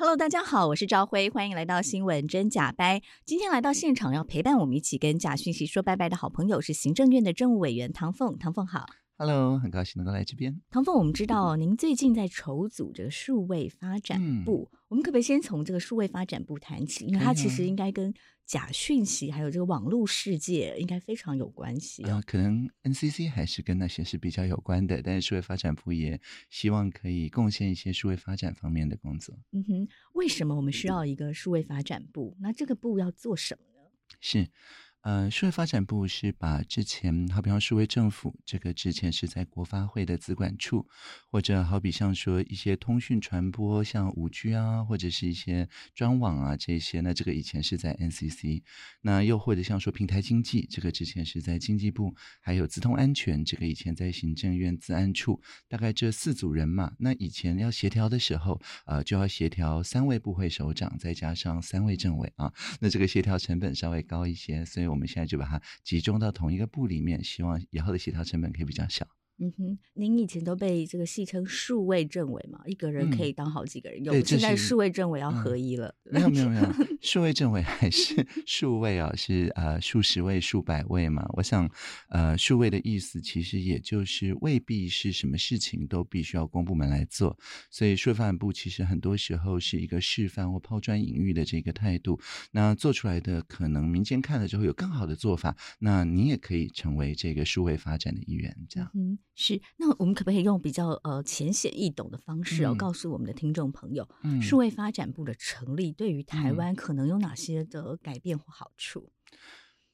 [0.00, 3.02] Hello，大家好，我是赵辉，欢迎来到新闻真假掰。
[3.24, 8.86] 今天来到现场要陪伴我们一起跟假讯息说拜拜的好朋友是行政院的政务委员唐凤，唐凤好。
[9.20, 10.62] Hello，很高兴能够来这边。
[10.70, 17.04] 唐凤，我们知道您最近在筹组这个数位发展部，嗯、我们可不可以先从这个数位发展部谈起？
[17.04, 18.14] 因为它其实应该跟
[18.46, 22.22] 假讯息还有这个网络世界应该非常有关系啊。
[22.24, 29.36] 可能 NCC 还是跟那些是比较有关的，但是数位发展部也希望可以贡献一些数位发展方面的工作。
[29.50, 32.36] 嗯哼，为什么我们需要一个数位发展部？
[32.38, 33.90] 那这个部要做什么呢？
[34.20, 34.48] 是。
[35.02, 40.86] 呃，数位发展部是把之前，好比方数位政府这个之前是在国发会的资管处，
[41.30, 48.62] 或者好比像说一些通讯传播，像五 G 啊，或者是一些专网啊这些，那这个以前是在 NCC，
[49.00, 64.87] 那又或者像说平台经济，这个之前是在经济部，还有资通安全，这个以前在行政院资安处，大概这四组人嘛，那以前要协调的时候，呃，就要协调三位部会首长，再加上三位政委啊，那这个协调成本稍微高一些，所以。
[64.88, 69.17] 我们现在就把它集中到同一个部里面，希望以后的协调成本可以比较小。
[69.40, 74.12] 嗯哼，您以前都被这个戏称数位政委嘛，一个人可以当好几个人用。
[74.12, 75.94] 对、嗯，现在数位政委要合一了。
[76.10, 81.24] 嗯、没有没有没有，数位政委还是数位啊，是呃数十位、数百位嘛。
[81.34, 81.70] 我想，
[82.08, 87.38] 呃，数位的意思其实也就是未必是什么事情都必须要公部门来做，
[87.70, 92.18] 所以数范部其实很多时候是一个示范或抛砖引玉的这个态度。
[92.50, 98.90] 那做出来的可能民间看了之后有更好的做法，那你也可以成为这个数位发展的一员，这样。
[98.94, 99.16] 嗯。
[99.40, 109.12] 是，那我们可不可以用比较呃浅显易懂的方式哦，告诉我们的听众朋友，嗯，数位发展部的成立对于台湾可能有哪些的改变或好处？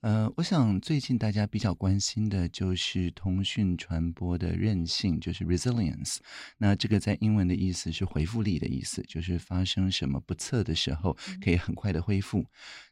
[0.00, 6.18] 呃，我想最近大家比较关心的就是通讯传播的韧性，就是 resilience。
[6.58, 12.40] 那这个在英文的意思是回复力的意思，就是发生什么不测的时候，可以很快的恢复。
[12.40, 12.46] 嗯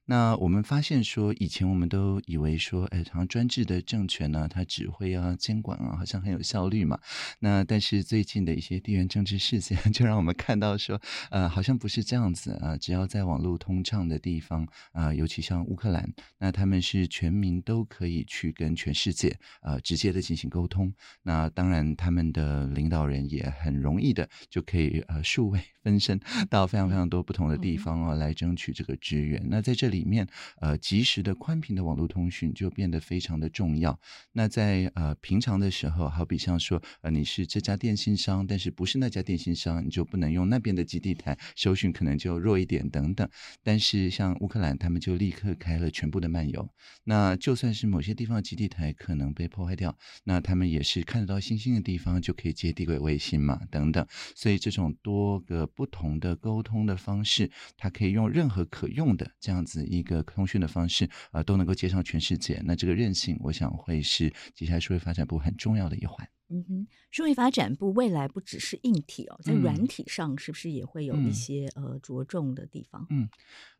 [0.04, 6.98] 那我们发现说，以前我们都以为说，哎，好像专制的政权呢，它指挥啊、监管啊，好像很有效率嘛。
[7.38, 12.76] 那但是最近的一些地缘政治事件， 就让我们看到说，呃，好像不是这样子啊。
[12.76, 20.92] 只要在网络通畅的地方啊，尤其像乌克兰，那他们是全民都可以去跟全世界呃直接的进行沟通。
[21.22, 26.20] 那当然，他们的领导人也很容易的就可以呃数位分身
[26.50, 29.40] 到非常非常多不同的地方啊，来争取这个支援。
[29.48, 30.26] 那在这里面，
[30.60, 34.00] 呃，及时的宽频的网络通讯就变得非常的重要。
[34.32, 43.28] 那在呃平常的时候，好比像说，呃，你是这家电信商，但是不是那家电信商，你就不能用那边的基地台，收讯可能就弱一点等等。
[43.62, 46.68] 但是像乌克兰，他们就立刻开了全部的漫游。
[47.04, 54.06] 那就算是某些地方的基地台可能被破坏掉，那他们也是看得到星星的地方就可以接地轨卫星嘛，等等。
[54.34, 59.81] 所以这种多个不同的沟通的方式，它可以用任何可用的这样子。
[59.84, 62.60] 一个通讯的方式啊、呃，都能够接上全世界。
[62.64, 66.28] 那这个韧性，我想会是接下来数位发展部很重要的一环。
[66.48, 73.06] 嗯哼，数位发展部未来不只是硬体哦，在软体上是不是也会有一些、嗯、呃着重的地方？
[73.10, 73.28] 嗯。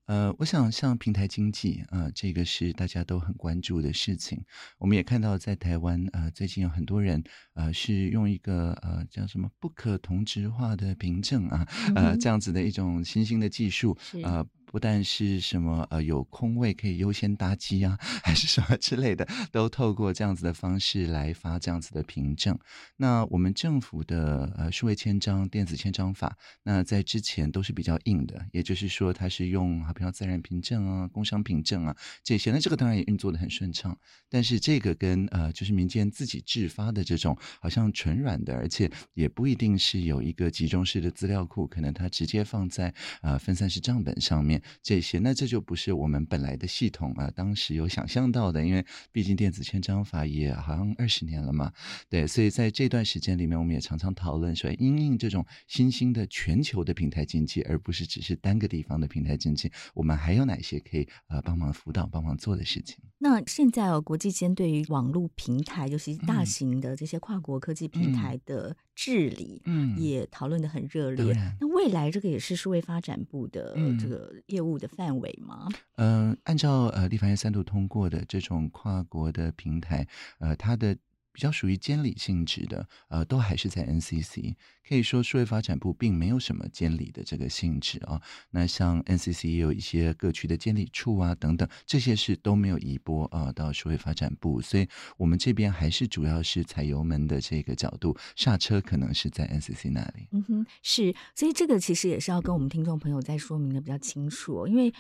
[0.07, 4.45] 呃，我想像平台经济啊、呃，这个是大家都很关注的事情。
[4.79, 7.23] 我们也看到在台湾，呃，最近有很多人，
[7.55, 11.65] 呃，是用一个呃叫什么不可同质化的凭证啊，
[11.95, 22.59] 呃，这样子的一种新兴的技术，呃，不但是什么呃有空位可以优先搭机啊， 还是什么之类的，都透过这样子的方式来发这样子的凭证。
[22.97, 33.95] 那我们政府的呃数位签章、电子签章法，那在之前都是比较硬的，也就是说它是用好比方自然凭证啊、工商凭证啊这些，那这个当然也运作得很顺畅。
[34.31, 51.73] 但是这个跟呃就是民间自己制发的这种好像纯软的，而且也不一定是有一个集中式的资料库，可能它直接放在呃分散式账本上面这些，那这就不是我们本来的系统啊，当时有想象到的，因为毕竟电子签章法也好像二十年了嘛，
[52.09, 62.99] 对，所以在这段时间里面，我们也常常讨论说，因应这种新兴的全球的平台经济，而不是只是单个地方的平台经济，我们还有哪些可以呃帮忙辅导、帮忙做的事情？
[63.23, 71.33] 那现在哦，国际间对于网络平台，尤其是大型的这些跨国科技平台的治理，嗯，也讨论的很热烈。
[71.33, 75.69] 嗯、那未来这个也是数位发展部的这个业务的范围吗？
[75.95, 80.05] 嗯、呃，按照呃立法院三度通过的这种跨国的平台，
[80.41, 80.97] 呃，它的。
[81.33, 84.55] 比较属于监理性质的，呃，都还是在 NCC。
[84.87, 88.21] 可以说，数位发展部并没有什么监理的这个性质啊。
[88.51, 94.61] 那像 NCC 也有一些各区的监理处啊，等等，这些事都没有移拨啊到数位发展部。
[94.61, 94.87] 所以，
[95.17, 100.27] 我们这边还是主要是踩油门的这个角度，刹车可能是在 NCC 那里。
[100.33, 101.15] 嗯哼，是。
[101.35, 104.93] 所以这个其实也是要跟我们听众朋友再说明的比较清楚，因为。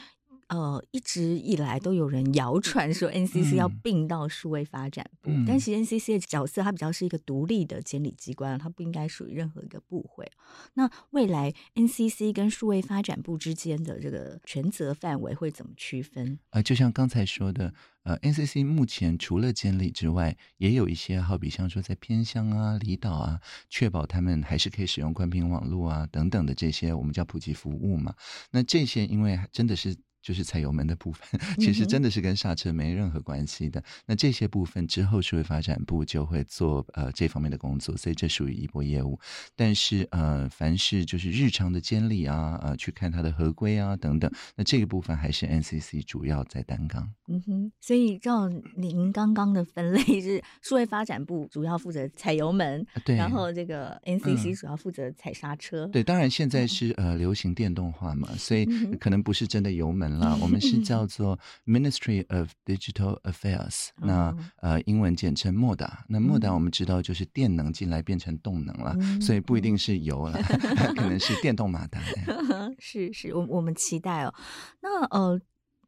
[0.52, 10.30] 呃，一直以来都有人谣传说 NCC 要并到数位发展部，嗯、但其实 NCC 的角色它比较是一个独立的监理机关，它不应该属于任何一个部会。
[10.74, 16.38] 那未来 NCC 跟数位发展部之间的这个权责范围会怎么区分？
[16.50, 17.72] 呃，就像刚才说的，
[18.02, 23.40] 呃，NCC 目前除了监理之外，也有一些好比像说在偏乡啊、离岛啊，
[23.70, 28.14] 确保他们还是可以使用宽频网络啊等等的这些我们叫普及服务嘛。
[28.50, 29.96] 那这些因为真的是。
[30.22, 33.82] 就是踩油门的部分， 其实真的是跟刹车没任何关系的。
[34.06, 39.18] 那这些部分之后，数位发展部就会做呃这方面的工作，所以这属于一波业务。
[39.56, 47.10] 但是呃，凡是就是日常的监理啊，呃，去看它的合规啊等等，那这个部分还是 NCC 主要在担纲。
[47.26, 55.86] 嗯哼，所以照您刚刚的分类是，数位发展部主要负责踩油门，对，然后这个 NCC 主要负责踩刹车。
[55.86, 58.64] 嗯、对，当然现在是呃流行电动化嘛，所以
[59.00, 60.11] 可能不是真的油门。
[60.14, 65.90] 了，我们是叫做 Ministry of Digital Affairs，那呃英文简称 MODA。
[66.08, 70.40] 那 MODA 我们知道就是电能进来变成动能了，所以不一定是油了，
[70.96, 72.00] 可能是电动马达。
[72.78, 74.34] 是是，我我们期待哦。
[74.80, 75.40] 那呃，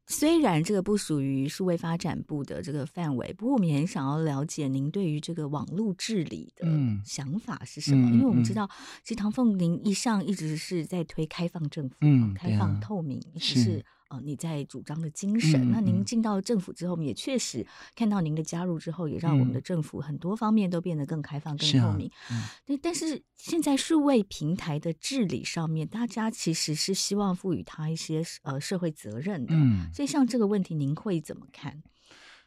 [0.07, 6.67] 虽然这个不属于数位发展部的这个范围，不过我们也很想要了解您对于这个网络治理的
[7.03, 8.09] 想法是什么？
[8.09, 8.69] 嗯、因为我们知道，
[9.03, 13.83] 其实唐凤您一上一直是在推开放政府，嗯、开放透明，啊、是。
[14.09, 17.65] 呃，你在主张的精神，嗯、那您进到政府之后，也确实
[17.95, 22.09] 看到您的加入之后，也让我们的政府很多方面都变得更开放、更透明。
[22.31, 29.55] 嗯，但但是现在数位平台的治理上面，大家其实是希望赋予他一些呃社会责任的。
[29.55, 31.81] 嗯，所以像这个问题，您会怎么看？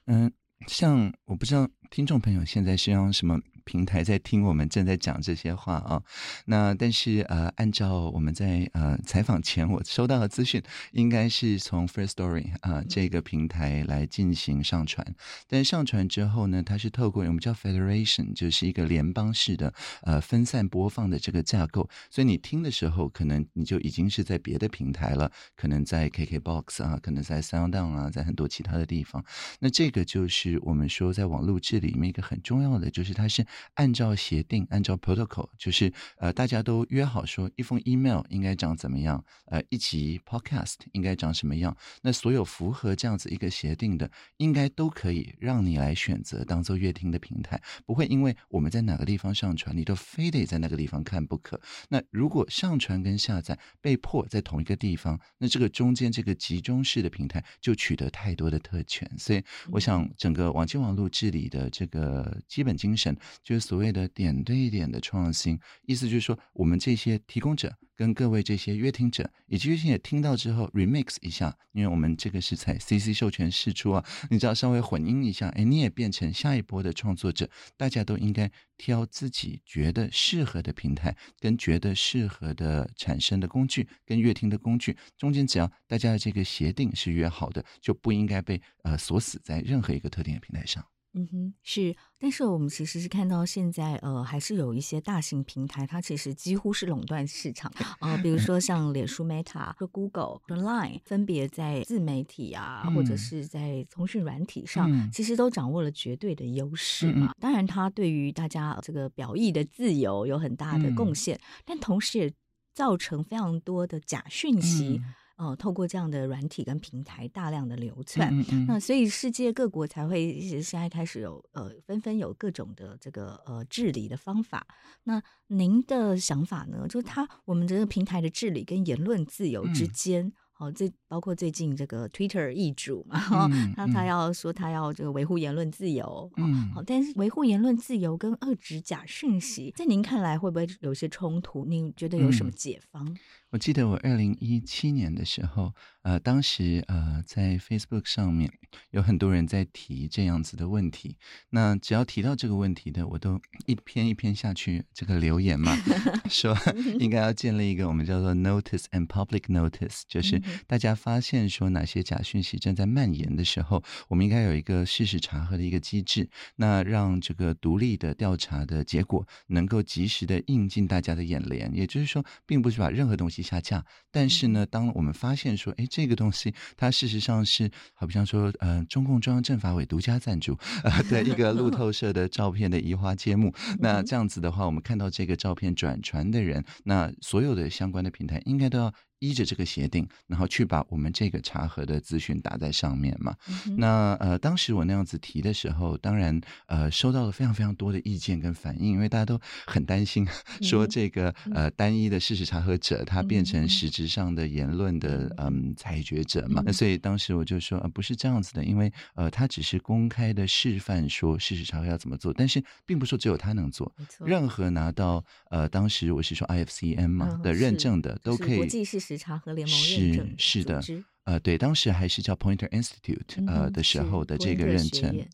[0.06, 0.32] 嗯，
[0.66, 3.40] 像我不知道听众朋友现在是用什么。
[3.68, 6.02] 平台在听我们正在讲这些话啊，
[6.46, 10.62] 那但是呃，按照我们在呃采访前我收到的资讯，
[10.92, 15.06] 应该是从 Firstory 啊、呃、这个平台来进行上传，
[15.46, 29.22] 但上传之后呢，它是透过我们叫 Federation，就是一个联邦式的呃分散播放的这个架构，所以你听的时候，可能你就已经是在别的平台了，可能在 KKBOX 啊，可能在 SoundOn 啊，在很多其他的地方。
[29.60, 33.44] 那这个就是我们说在网络治理里面一个很重要的，就是它是。
[33.74, 41.76] 按照协定，按照 protocol，就是呃，大家都约好说，一封 email 应该长怎么样，呃，一集 podcast 应该长什么样。
[42.02, 51.60] 那所有符合这样子一个协定的，应该都可以让你来选择当做阅听的平台，不会因为我们在哪个地方上传，你都非得在那个地方看不可。
[51.88, 59.10] 那如果上传跟下载被迫在同一个地方，那这个中间这个集中式的平台就取得太多的特权。
[59.18, 63.16] 所以，我想整个网际网络治理的这个基本精神。
[63.42, 90.85] 就是所谓的点对点的创新，意思就是说，我们这些提供者跟各位这些阅听者，以及阅听者听到之后 remix 一下，因为我们这个是采 CC 授权释出啊，你只要稍微混音一下，哎，你也变成下一波的创作者，大家都应该挑自己觉得适合的平台，跟觉得适合的产生的工具，跟乐听的工具中间，只要大家的这个协定是约好的，就不应该被呃锁死在任何一个特定的平台上。
[91.14, 98.18] 嗯哼，是，但是我们其实是看到现在，呃，还是有一些大型平台，它其实几乎是垄断市场啊、呃。
[98.18, 107.28] 比如 说像脸书 Meta 和 Google 和 Line，分别在自媒体啊，或者是在通讯软体上，嗯、其实都掌握了绝对的优势嘛。
[107.28, 112.32] 嗯、当然，它对于大家这个表意的自由有很大的贡献，嗯、但同时也
[112.74, 115.00] 造成非常多的假讯息。
[115.38, 124.66] 嗯哦，透过这样的软体跟平台大量的流窜，嗯嗯，那所以世界各国才会现在开始有呃纷纷有各种的这个呃治理的方法。
[125.04, 126.87] 那您的想法呢？
[126.88, 130.26] 就是它我们这个平台的治理跟言论自由之间。
[130.26, 141.64] 嗯好，这包括最近这个 Twitter 易主嘛，嗯、那他要说他要这个维护言论自由，嗯，好，但是维护言论自由跟遏制假讯息，在您看来会不会有些冲突？
[141.64, 143.07] 您觉得有什么解方？
[143.07, 143.16] 嗯、
[143.50, 148.52] 我记得我二零一七年的时候，呃，当时呃在 Facebook 上面
[148.90, 151.17] 有很多人在提这样子的问题，
[151.50, 155.75] 那只要提到这个问题的，我都一篇一篇下去这个留言嘛，
[156.28, 156.55] 说
[157.00, 160.43] 应该要建立一个我们叫做 Notice and Public Notice，就是。
[160.67, 171.73] 大家发现说哪些假讯息正在蔓延的时候，我们应该有一个事实查核的一个机制，那让这个独立的调查的结果能够及时的映进大家的眼帘。
[171.75, 188.92] 也就是说，并不是把任何东西下架，但是呢，当我们发现说，哎，这个东西它事实上是，好比像说，呃，中共中央政法委独家赞助，呃，对一个路透社的照片的移花接木， 那这样子的话，我们看到这个照片转传的人，那所有的相关的平台应该都要。
[189.20, 193.34] 依着这个协定，然后去把我们这个查核的资讯打在上面嘛。
[193.66, 200.26] 嗯、那呃，当时我那样子提的时候，当然呃，收到了非常非常多的意见跟反应，因为大家都很担心，
[200.62, 206.62] 说这个呃单一的事实查核者，他变成实质上的言论的嗯裁决者嘛。
[206.64, 218.68] 那所以当时我就说，呃，不是这样子的，因为呃，他只是公开的示范说事实查核要怎么做，但是并不是说只有他能做，任何拿到呃当时我是说 IFCN 嘛的认证的、嗯、都可以。
[219.08, 220.82] 时查核联盟认证是是的，
[221.24, 225.26] 呃，对，当时还是叫 Pointer Institute 呃的时候的这个认证。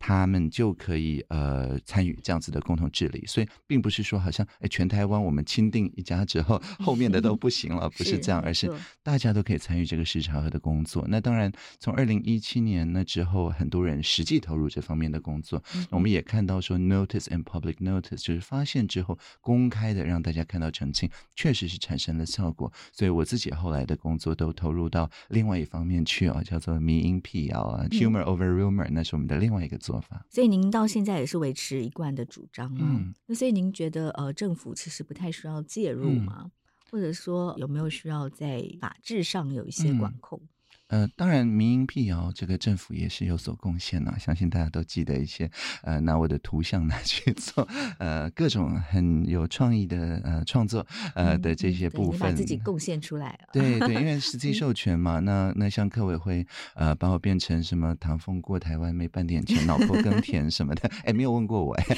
[0.00, 11.04] 他们就可以呃参与这样子的共同治理，所以并不是说好像哎全台湾我们钦定一家之后，后面的都不行了，不是这样，而是大家都可以参与这个市场和的工作。
[11.06, 22.72] 那当然，从二零一七年那之后，很多人实际投入这方面的工作，我们也看到说 notice and public notice 就是发现之后公开的让大家看到澄清，确实是产生了效果。
[22.90, 32.80] 所以我自己后来的工作都投入到另外一方面去啊，叫做迷因辟谣啊，humor over rumor，那是我们的另外一个做法，所以您到现在也是维持一贯的主张吗？
[32.82, 36.42] 嗯，那所以您觉得呃，政府其实不太需要介入吗？
[36.44, 36.50] 嗯、
[36.90, 40.38] 或者说有没有需要在法制上有一些管控？
[40.38, 40.48] 嗯
[40.90, 44.16] 呃，当然，民营辟谣这个政府也是有所贡献呐。
[44.18, 45.48] 相信大家都记得一些，
[45.82, 47.66] 呃，拿我的图像拿去做，
[47.98, 53.48] 呃，各种很有创意的呃创作，呃的这些部分，嗯、把自己贡献出来了。
[53.52, 56.44] 对对，因为 实际授权嘛，那那像客委会
[56.74, 61.84] 呃把我变成什么唐风过台湾没半点钱，老婆耕田什么的，哎，没有问过我哎。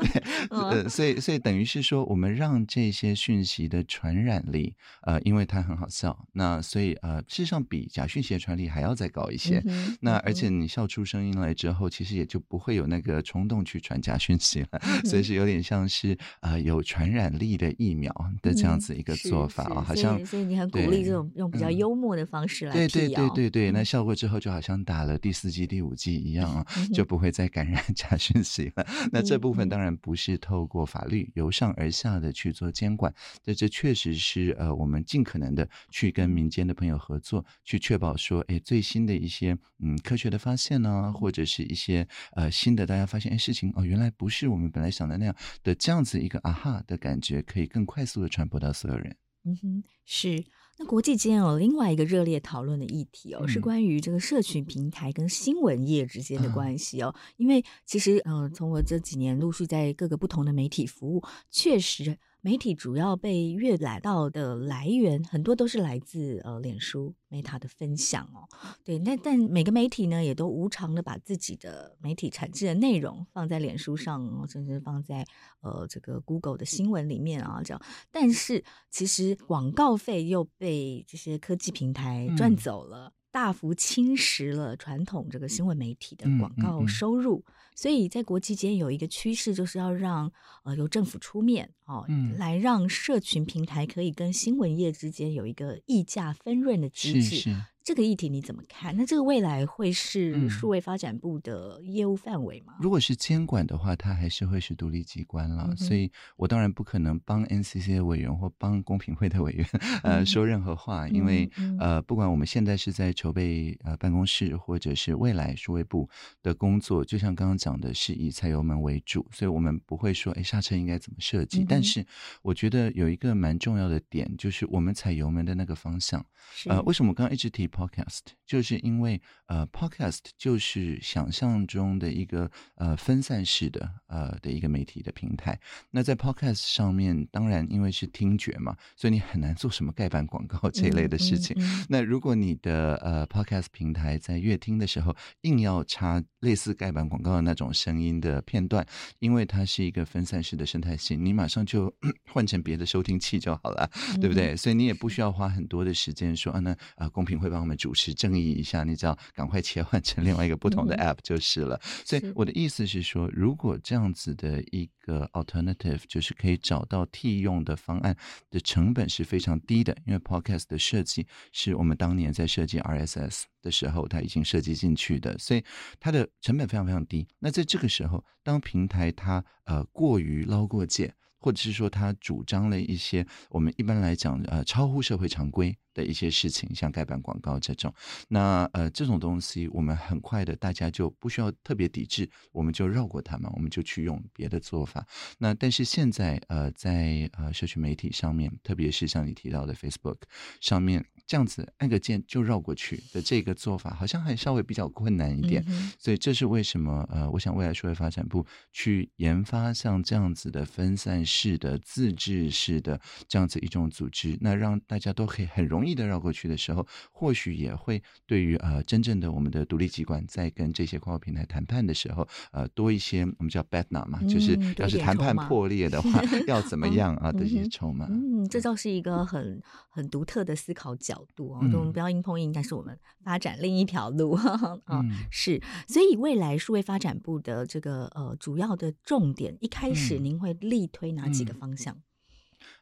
[0.00, 7.99] 对， 呃，所以所以等于是说，我们让这些讯息的传染力，呃，因为它很好笑，那所以呃，事实上比较。
[8.00, 9.62] 假讯息的传力还要再高一些，
[10.00, 28.86] 那而且你笑出声音来之后，其实也就不会有那个冲动去传假讯息了，嗯、 所以是有点像是呃有传染力的疫苗的这样子一个做法啊，嗯、好像所以你很鼓励这种用比较幽默的方式来、嗯、对对对对对，那笑过之后就好像打了第四剂第五剂一样啊， 就不会再感染假讯息了。
[29.04, 33.12] 嗯、那这部分当然不是透过法律由上而下的去做监管，
[33.44, 37.89] 这这确实是呃我们尽可能的去跟民间的朋友合作去。
[37.90, 42.06] 确保说，哎，最新的一些嗯科学的发现呢、啊，或者是一些
[42.36, 49.16] 呃新的大家发现，哎，事情哦，原来不是我们本来想的那样的这样子一个啊哈的感觉，可以更快速的传播到所有人。
[49.44, 50.44] 嗯哼，是。
[50.78, 57.12] 那国际间有另外一个热烈讨论的议题哦，嗯、是关于这个社群平台跟新闻业之间的关系哦。
[57.16, 62.16] 嗯、因为其实呃，从我这几年陆续在各个不同的媒体服务，确实。
[62.42, 68.48] 媒体主要被阅览到的来源很多都是来自呃脸书 Meta 的分享哦，
[68.84, 75.24] 对，那但每个媒体呢也都无偿的把自己的媒体产制的内容放在脸书上，甚至放在
[75.60, 83.08] 呃这个 Google 的新闻里面啊这样，但是其实广告费又被这些科技平台赚走了。
[83.08, 90.32] 嗯大幅侵蚀了传统这个新闻媒体的广告收入，嗯嗯嗯、所以在国际间有一个趋势，就是要让
[90.64, 97.36] 呃由政府出面哦，嗯、来让社群平台可以跟新闻业之间有一个议价分润的机制。
[97.36, 97.56] 是是
[97.90, 98.96] 这个议题你怎么看？
[98.96, 102.74] 那这个未来会是数位发展部的业务范围吗？
[102.76, 105.66] 嗯、如果是监管的话，它还是会是独立机关了。
[105.68, 109.66] 嗯、所以我当然不可能帮 NCC 的委员或帮公平会的委员
[110.04, 116.08] 呃说任何话，嗯、因为、嗯、呃，不管我们现在是在筹备呃办公室，或者是未来数位部
[116.44, 121.62] 的工作，就像刚刚讲的，是以踩油门为主，所以我们不会说哎刹车应该怎么设计。
[121.62, 122.06] 嗯、但是
[122.42, 126.24] 我觉得有一个蛮重要的点，就是我们踩油门的那个方向。
[126.66, 128.20] 呃，为什么我刚刚一直提 Podcast？
[128.46, 135.58] 就是因为呃，Podcast 就是想象中的一个呃分散式的呃的一个媒体的平台。
[135.90, 141.56] 那在 Podcast 上面，当然因为是听觉嘛，所以你很难做什么盖板广告这一类的事情。
[141.58, 148.84] 嗯嗯嗯、那如果你的呃 Podcast 平台在阅听的时候硬要插类似盖板广告的那种声音的片段，
[149.20, 151.92] 因为它是一个分散式的生态系，你马上就
[152.32, 153.88] 换成别的收听器就好了，
[154.20, 154.54] 对不对？
[154.54, 161.80] 嗯、所以你也不需要花很多的时间说啊，那啊、呃、公平会帮我们主持正义一下，你只要赶快切换成另外一个不同的 app 就是了。
[161.82, 168.16] 嗯、所以我的意思是说，如果这样子的一个 alternative 就是可以找到替用的方案
[168.50, 175.64] 的成本是非常低的，因为 podcast 的设计是我们当年在设计 RSS 的时候，它已经设计进去的，所以
[175.98, 177.26] 它的成本非常非常低。
[177.38, 187.92] 那在这个时候，当平台它呃过于捞过界，或者是说他主张了一些我们一般来讲呃超乎社会常规的一些事情，像盖板广告这种，
[188.28, 195.04] 那呃这种东西，我们很快的大家就不需要特别抵制，我们就绕过他们，我们就去用别的做法。
[195.38, 200.18] 那但是现在呃在呃社区媒体上面，特别是像你提到的 Facebook
[200.60, 201.04] 上面。
[201.26, 207.06] 这样子按个键就绕过去的这个做法，好像还稍微比较困难一点，嗯、所以这是为什么？
[207.08, 226.00] 呃，我想未来社会发展部去研发像这样子的分散式的、自治式的这样子一种组织，那让大家都可以很容易的绕过去的时候，或许也会对于呃真正的我们的独立机关在跟这些跨国平台谈判的时候，呃多一些我们叫 b a d n a 嘛，嗯、就是要是谈判破裂的。
[226.00, 228.06] 话，要怎么样啊的一些筹码。
[228.08, 242.00] 嗯，这倒是一个很很独特的思考角度哦，我们不要硬碰硬，但是我们发展另一条路 啊，嗯、是，所以未来数位发展部的这个呃主要的重点，一开始您会力推哪几个方向？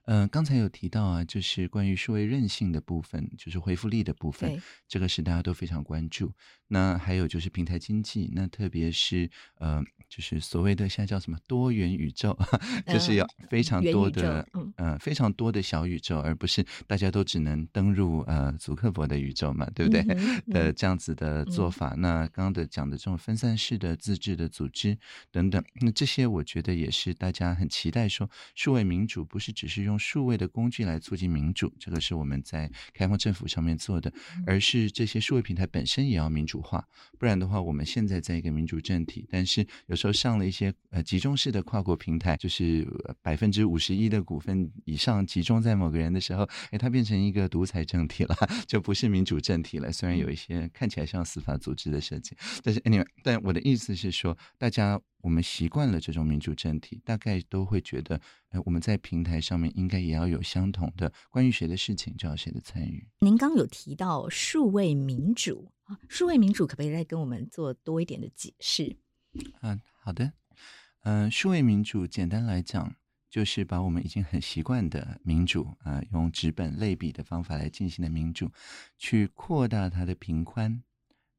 [0.07, 6.33] 嗯，刚、呃、才有提到啊，就是关于数位韧性的部分，就是回复力的部分，这个是大家都非常关注。
[6.68, 9.83] 那还有就是平台经济，那特别是呃。
[10.09, 12.37] 就是所谓的现在叫什么多元宇宙，
[12.87, 20.01] 就是有非常多的嗯、呃、非常多的小宇宙，而不是大家都只能登入呃祖克伯的宇宙嘛，对不对？
[20.09, 21.92] 嗯嗯、的这样子的做法。
[21.94, 24.97] 嗯、那刚刚的讲的这种分散式的自治的组织
[25.31, 34.11] 等等，那这些我觉得也是大家很期待说，数位民主不是只是用数位的工具来促进民主，这个是我们在开放政府上面做的，
[34.47, 39.97] 而是这些数位平台本身也要民主化，不然的话，我们现在在一个民主政体，但是有。
[39.98, 42.87] 时候上了一些呃集中式的跨国平台，就是
[43.20, 48.34] 百分之五十一的股份以上集中在某个人的时候，哎，它变成一个独裁政体了，
[48.66, 49.92] 就不是民主政体了。
[49.92, 63.04] 虽然有一些看起来像司法组织的设计，但是 anyway，但我的意思是说，大家我们习惯了这种民主政体，大概都会觉得，呃，我们在平台上面应该也要有相同的关于谁的事情就要谁的参与。
[63.18, 68.96] 您刚有提到数位民主啊，数位民主可不可以再跟我们做多一点的解释？
[69.60, 70.32] 啊，好的，
[71.02, 72.94] 嗯、呃，数位民主简单来讲，
[73.28, 78.50] 就是把我们已经很习惯的民主啊、呃，用纸本类比的方法来进行的民主，
[78.96, 80.82] 去扩大它的频宽，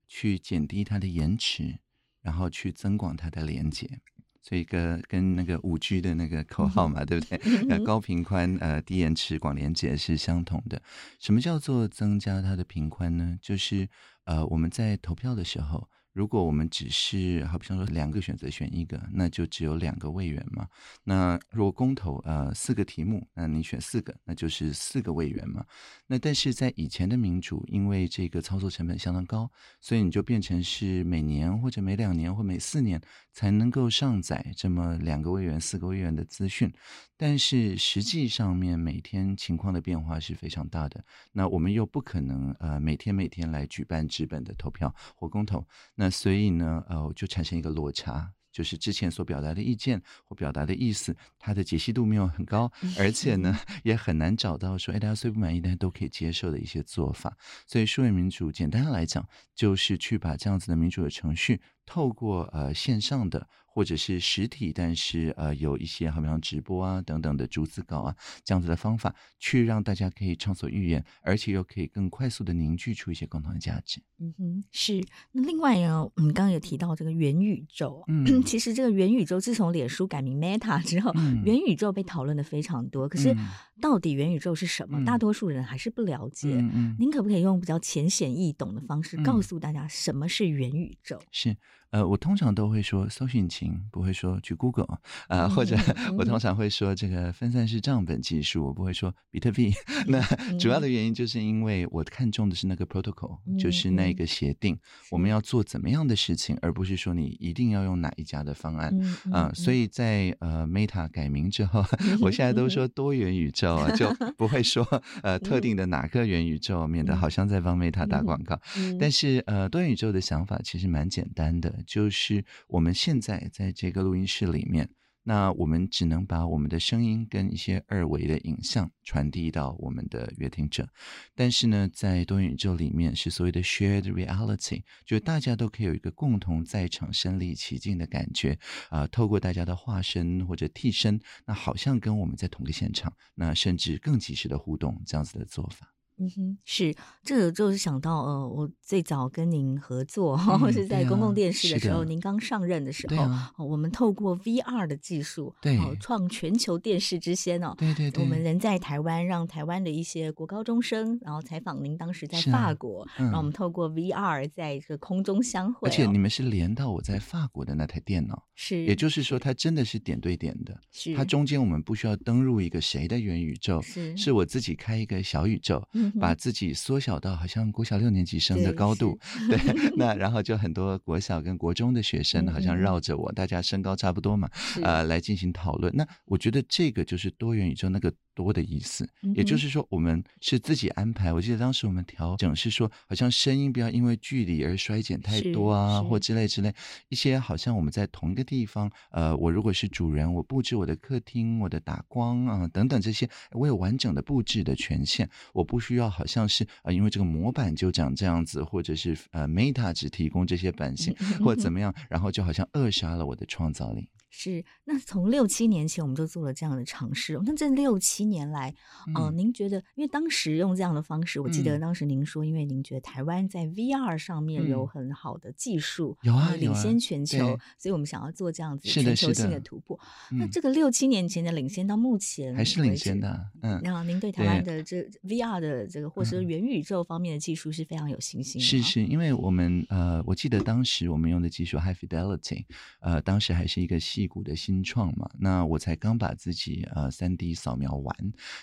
[0.07, 1.79] 去减低它的延迟，
[2.21, 3.99] 然后去增广它的连接。
[4.41, 7.37] 所以跟跟那个五 G 的那个口号嘛，对不对？
[7.69, 10.81] 呃，高频宽、呃，低延迟、广连接是相同的。
[11.19, 13.37] 什么叫做增加它的频宽呢？
[13.41, 13.89] 就是
[14.23, 15.89] 呃，我们在投票的时候。
[16.19, 20.67] 如果我们只是好比方说两个选择选一个，那就只有两个位元嘛。
[21.05, 25.65] 那如果公投呃四个题目，那你选四个，那就是四个位元嘛。
[26.07, 33.01] 那但是在以前的民主，因为这个操作成本相当高，所以你就变成是每年或者每两年或每四年
[33.31, 36.69] 才能够上载这么两个位元、四个位元的资讯。
[37.15, 41.01] 但是实际上面每天情况的变化是非常大的。
[41.31, 45.65] 那我们又不可能呃每天每天来举办纸本的投票或公投。
[45.95, 57.37] 那所以呢，呃，就产生一个落差，就是之前所表达的意见或表达的意思，它的解析度没有很高，而且呢，也很难找到说，哎，大家虽不满意，但是都可以接受的一些做法。
[57.67, 61.61] 所以，数位民主简单的来讲，就是去把这样子的民主的程序。
[61.89, 63.47] 透过呃线上的。
[63.71, 74.01] 或者是实体，但是呃有一些好像直播啊等等的逐字稿啊这样子的方法，去让大家可以畅所欲言，而且又可以更快速的凝聚出一些共同的价值。
[74.17, 75.01] 嗯哼，是。
[75.31, 83.07] 那另外呢，我们刚刚有提到这个元宇宙，嗯，其实这个元宇宙自从脸书改名 Meta 之后，嗯、元宇宙被讨论的非常多。
[83.07, 83.33] 可是
[83.79, 84.99] 到底元宇宙是什么？
[84.99, 86.55] 嗯、大多数人还是不了解。
[86.55, 91.17] 嗯嗯、您可不可以用比较浅显易懂的方式告诉大家什么是元宇宙？
[91.17, 91.57] 嗯、是。
[91.91, 95.75] 呃，我通常都会说搜寻引擎，不会说去 Google 啊、呃，或者
[96.17, 99.73] 我通常会说这个分散式账本技术，我不会说比特币。
[100.07, 100.21] 那
[100.59, 104.77] 主要的原因就是因为我看中的是那个 protocol，就是那个协定，
[105.09, 108.93] 我们要做怎么样的事情，而不是说你一定要用哪一家的方案
[109.31, 109.53] 啊、呃。
[109.55, 111.83] 所以在呃 Meta 改名之后，
[112.21, 114.85] 我现在都说多元宇宙啊，就不会说
[115.23, 118.59] 呃特定的哪个元宇宙，免得好像在帮 Meta 打广告。
[118.99, 121.83] 但是呃多元宇宙的想法其实蛮简单的。
[121.85, 124.89] 就是我们现在在这个录音室里面，
[125.23, 130.87] 那我们只能把我们的声音跟一些二维的影像传递到我们的乐听者。
[131.35, 138.57] 但是呢，在多元宇宙里面是所谓的 shared reality，就是大家都可以有一个共同在场身临其境的感觉
[138.89, 145.93] 啊、透过大家的化身或者替身，那好像跟我们在同个现场，那甚至更及时的互动这样子的做法。
[146.19, 157.73] 嗯哼，是这个就是想到呃，我最早跟您合作，或、嗯、是在公共电视的时候，您刚上任的时候，啊、我们透过 VR 的技术，对，创全球电视之先哦。
[157.77, 176.69] 对对对，我们人在台湾，让台湾的一些国高中生，然后采访您当时在法国，啊嗯、然后我们透过 VR 在这个空中相会、哦，而且你们是连到我在法国的那台电脑，是，也就是说，它真的是点对点的，是，它中间我们不需要登入一个谁的元宇宙，是，是我自己开一个小宇宙，嗯、把自己。
[176.79, 179.17] 缩小到好像国小六年级生的高度，
[179.49, 184.49] 对，对，那然后就很多国小跟国中的学生好像绕着我，大家身高差不多嘛，
[184.81, 185.93] 呃，来进行讨论。
[185.95, 191.33] 那我觉得这个就是多元宇宙那个多的意思，也就是说我们是自己安排。
[191.33, 196.73] 我记得当时我们调整是说，好像声音不要因为距离而衰减太多啊，或之类之类
[197.09, 206.65] 一些，好像我们在同一个地方，呃，我如果是主人，我布置我的客厅，我的打光啊等等这些，我有完整的布置的权限，我不需要好像是。
[206.81, 214.09] 啊，因为这个模板就长这样子，或者是呃，Meta 只提供这些版型，或者怎么样，然后就好像扼杀了我的创造力。
[214.29, 217.39] 是，那从六七年前我们就做了这样的尝试。
[217.45, 218.73] 那这六七年来，
[219.07, 229.99] 嗯、呃，您觉得，因为当时用这样的方式，我记得当时您说，因为您觉得台湾在 VR 上面有很好的技术，有啊，领先全球，所以我们想要做这样子全球性的突破。
[230.31, 233.79] 那这个六七年前的领先到目前还是领先的，嗯。
[233.83, 238.65] 那您对台湾的这 VR 的这个，或者说元宇宙方面的技术是非常有信心的。
[238.65, 242.65] 是是，因为我们呃，我记得当时我们用的技术 High Fidelity，
[242.99, 248.13] 呃，当时还是一个矽谷的新创嘛，那我才刚把自己呃三 D 扫描完，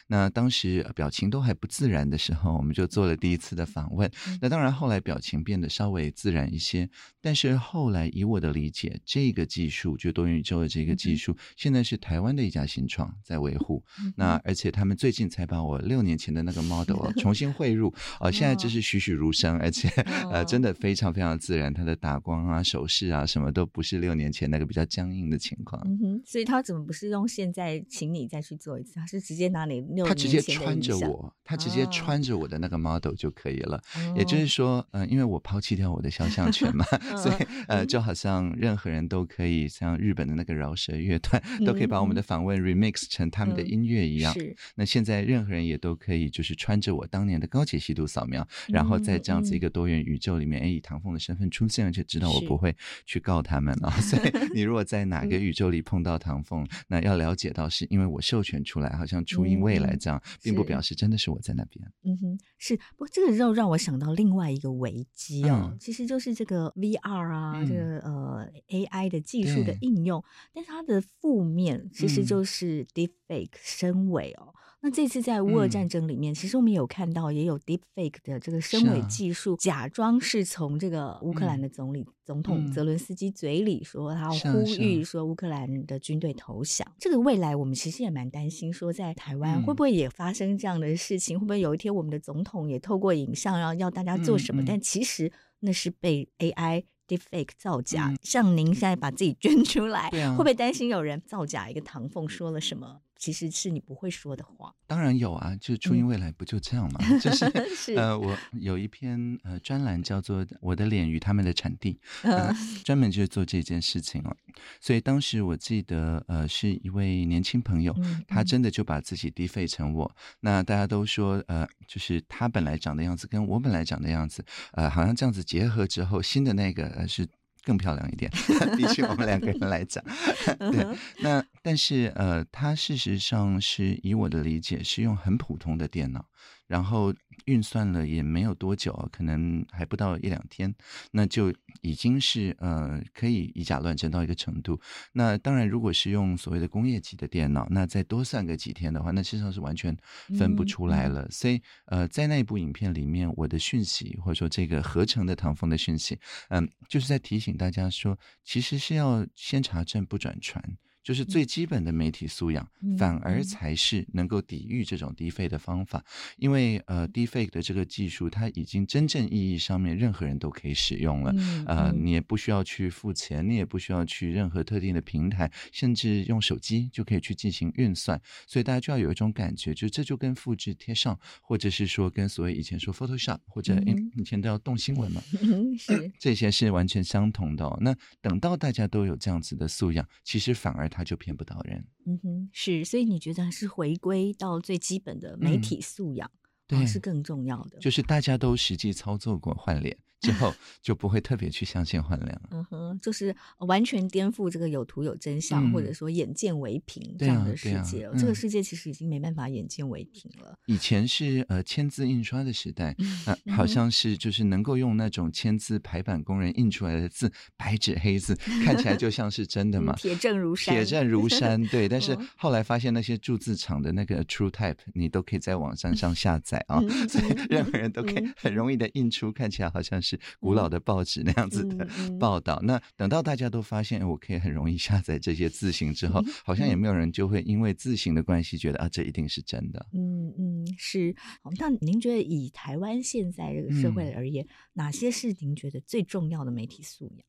[0.06, 4.10] 那当时表情都还不自然的时候，我们就做了第一次的访问。
[4.42, 6.88] 那当然后来表情变得稍微自然一些，
[7.22, 13.82] 但是后来以我的理解，这个技术就多元宇宙的这个技术，现在是台湾的一家新创在维护。
[14.14, 19.88] 那而且他们最近才把我六年前的那个 model 重新汇入， 呃，现在就是栩栩如生，而且
[20.30, 25.80] 呃真的非常非常自然，它的打光啊、手势啊什么都不是六年前那个比较僵硬的情况。
[25.86, 28.94] 嗯哼，所以他怎么不是用现在请你再去做一次？
[28.94, 33.76] 他是直接拿你六他直接穿着我，他直接穿着我的那个 model 就可以了。
[33.94, 37.36] 哦、也就是说，嗯、呃，因为我抛弃掉我的肖像权嘛， 哦、所以
[37.68, 44.32] 呃，就好像任何人都可以像日本的那个饶舌乐团，嗯、都可以把我们的访问 remix 成他们的音乐一样。
[44.34, 44.56] 嗯、是。
[44.74, 53.90] 那现在任何人也都可以，就是穿着我当年的高解析度扫描，嗯、然后在这样子一个多元宇宙里面，哎、嗯，以唐凤的身份出现，而且知道我不会去告他们了。
[54.00, 61.92] 是所以 你如果在哪个宇宙里碰到唐凤，那要了解到是因为我授权出来，好像初音未来这样，嗯、并不表示真的是我在那边。
[62.04, 62.76] 嗯哼，是。
[62.76, 70.22] 不过这个又让我想到另外一个危机哦，嗯、其实就是这个 VR 啊，嗯、这个呃 AI 的技术的应用，
[70.52, 74.54] 但是它的负面其实就是 Deepfake 深伪哦。
[74.86, 86.86] 那这次在乌俄战争里面，嗯、其实我们有看到也有 Deepfake 的这个声伪技术，啊、假装是从这个乌克兰的总理、嗯、总统泽伦斯基嘴里说他呼吁说乌克兰的军队投降。
[87.00, 91.36] 这个未来我们其实也蛮担心，说在台湾会不会也发生这样的事情？
[91.36, 94.62] 嗯、会不会有一天我们的总统也透过影像要要大家做什么？
[94.64, 96.84] 但其实那是被 AI。
[97.08, 104.74] Deepfake 造假，嗯、像您现在把自己 捐出来，啊、会不会担心有人造假一个唐凤说了什么其实是你不会说的话。
[104.86, 107.00] 当然有啊，就初音未来不就这样吗？
[107.10, 111.98] 嗯、就是， 是呃，我有一篇呃专栏叫做《我的脸与他们的产地
[112.30, 114.36] 》，呃，专门就是做这件事情了。
[114.80, 120.16] 所以当时我记得，呃，是一位年轻朋友，嗯、他真的就把自己 deepfake 成我。
[120.40, 127.26] 那大家都说，呃，就是他本来长的样子跟我本来长的样子，呃，好像这样子结合之后，新的那个呃是。
[127.66, 128.30] 更漂亮一点，
[128.78, 130.02] 比起我们两个人来讲，
[130.72, 130.86] 对。
[131.20, 136.24] 那但是呃，他事实上是以我的理解是用很普通的电脑。
[136.68, 137.14] 然后
[137.46, 140.72] 运算了也没有多久，可能还不到一两天，
[141.10, 144.80] 那就已经是呃可以以假乱真到一个程度。
[145.12, 149.96] 那当然，如果是用所谓的工业级的电脑，那再多算个几天的话，那事实上是完全
[150.38, 151.22] 分不出来了。
[151.22, 160.62] 嗯、所以呃，在那部影片里面，我的讯息或者说这个合成的唐风的讯息，嗯、呃，就是在提醒大家说，其实是要先查证不转传。
[161.06, 166.04] 就是最基本的媒体素养，反而才是能够抵御这种 deepfake 的方法。
[166.36, 171.32] 因为呃，deepfake 的这个技术，它已经真正意义上面任何人都可以使用了。
[171.68, 178.20] 呃，你也不需要去付钱，你也不需要去任何特定的平台，甚至用手机就可以去进行运算。
[178.48, 183.80] 所以大家就要有一种感觉，就这就跟复制贴上，或者是说跟所谓以前说 Photoshop 或者
[184.16, 185.22] 以前都要动新闻嘛，
[185.78, 187.78] 是这些是完全相同的哦。
[187.80, 190.90] 那等到大家都有这样子的素养，其实反而。
[190.96, 196.26] 他就骗不到人，嗯哼，是，所以你觉得是回归到最基本的媒体素养，
[196.68, 199.98] 嗯、对，是更重要的，就是大家都实际操作过换脸。
[200.26, 202.48] 之后就不会特别去相信换脸了。
[202.50, 208.04] 嗯哼，就是完全颠覆这个有图有真相，嗯、或者说眼见为凭这样的世界。
[208.06, 210.58] 啊啊嗯、这个世界其实已经没办法眼见为凭了。
[210.66, 218.34] 以前是呃签字印刷的时代，那、呃、好像是就是能够用那种签字排版工人印出来的字，白纸黑字，
[218.64, 221.64] 看起来就像是真的嘛， 铁证如山，铁证如山。
[221.68, 230.15] 对， 但是后来发现那些铸字厂的那个 True Type，你都可以在网站上下载啊，所以任何人都可以很容易的印出看起来好像是。
[230.40, 231.86] 古老的报纸那样子的
[232.18, 239.86] 报道，那等到大家都发现我可以很容易下载这些字形之后，好像也没有人就会因为字形的关系觉得啊，这一定是真的。
[239.92, 241.14] 嗯嗯，是。
[241.58, 247.26] 那您觉得以台湾现在这个社会而言，哪些是您觉得最重要的媒体素养？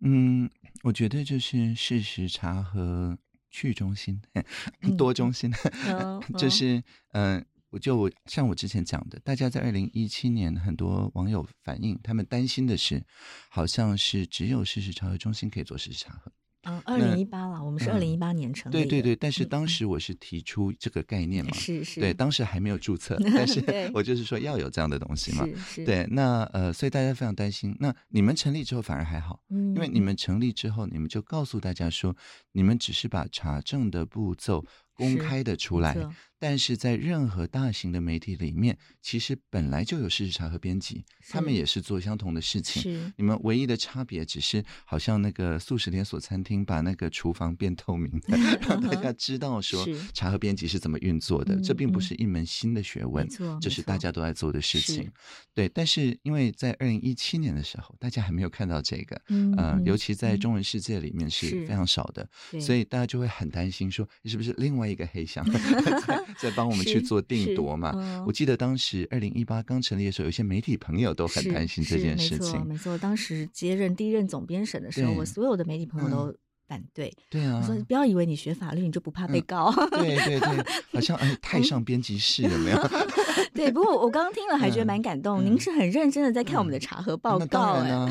[0.00, 0.50] 嗯，
[0.82, 3.16] 我觉得就是事实查核、
[3.50, 4.20] 去中心、
[4.98, 5.50] 多中心，
[6.38, 7.44] 就是嗯。
[7.74, 13.04] 我就像我之前讲的，大家在二零一七年很多网友反映，他们担心的是，
[13.48, 16.30] 好像是只有事实查核中心可以做事实查核。
[16.66, 18.84] 嗯，二零一八了，我们是二零一八年成立的。
[18.84, 21.98] 对对对，但是当时我是提出这个概念嘛，是是。
[21.98, 23.60] 对，当时还没有注册， 但是
[23.92, 25.44] 我就是说要有这样的东西嘛。
[25.44, 25.84] 是是。
[25.84, 27.76] 对，那呃，所以大家非常担心。
[27.80, 32.16] 那你们成立之后反而还好，因为你们成立之后，你们就告诉大家说，
[32.52, 35.94] 你们只是把查证的步骤公开的出来。
[36.38, 43.12] 但是在任何大型的媒体里面，其实本来就有事实查核编辑，他们也是做相同的事情。
[43.16, 48.36] 你们唯一的差别，只是好像那个素食连锁餐厅把那个厨房变透明的，
[48.68, 51.58] 让大家知道 说查核编辑是怎么运作的。
[51.62, 53.26] 这并不是一门新的学问，
[53.60, 55.10] 这是大家都在做的事情。
[55.54, 62.28] 对，但是因为在二零一七年的时候，大家还没有看到这个，嗯，尤其在中文世界里面是非常少的，
[62.60, 65.44] 所以大家就会很担心说，是不是另外一个黑箱？
[66.38, 68.24] 在帮我们去做定夺嘛？
[68.26, 72.52] 我记得当时二零一八刚成立的时候，有些媒体朋友都很担心这件事情。
[72.52, 72.98] 没错，没错。
[72.98, 76.34] 当时接任第一任总编审的时候，我所有的媒体朋友都
[76.66, 77.12] 反对。
[77.30, 79.72] 对啊，我说不要以为你学法律你就不怕被告。
[79.92, 82.78] 对对对，好像哎，太上编辑室有没有？
[83.54, 85.44] 对，不过我刚刚听了还觉得蛮感动。
[85.44, 88.08] 您是很认真的在看我们的查核报告，哎，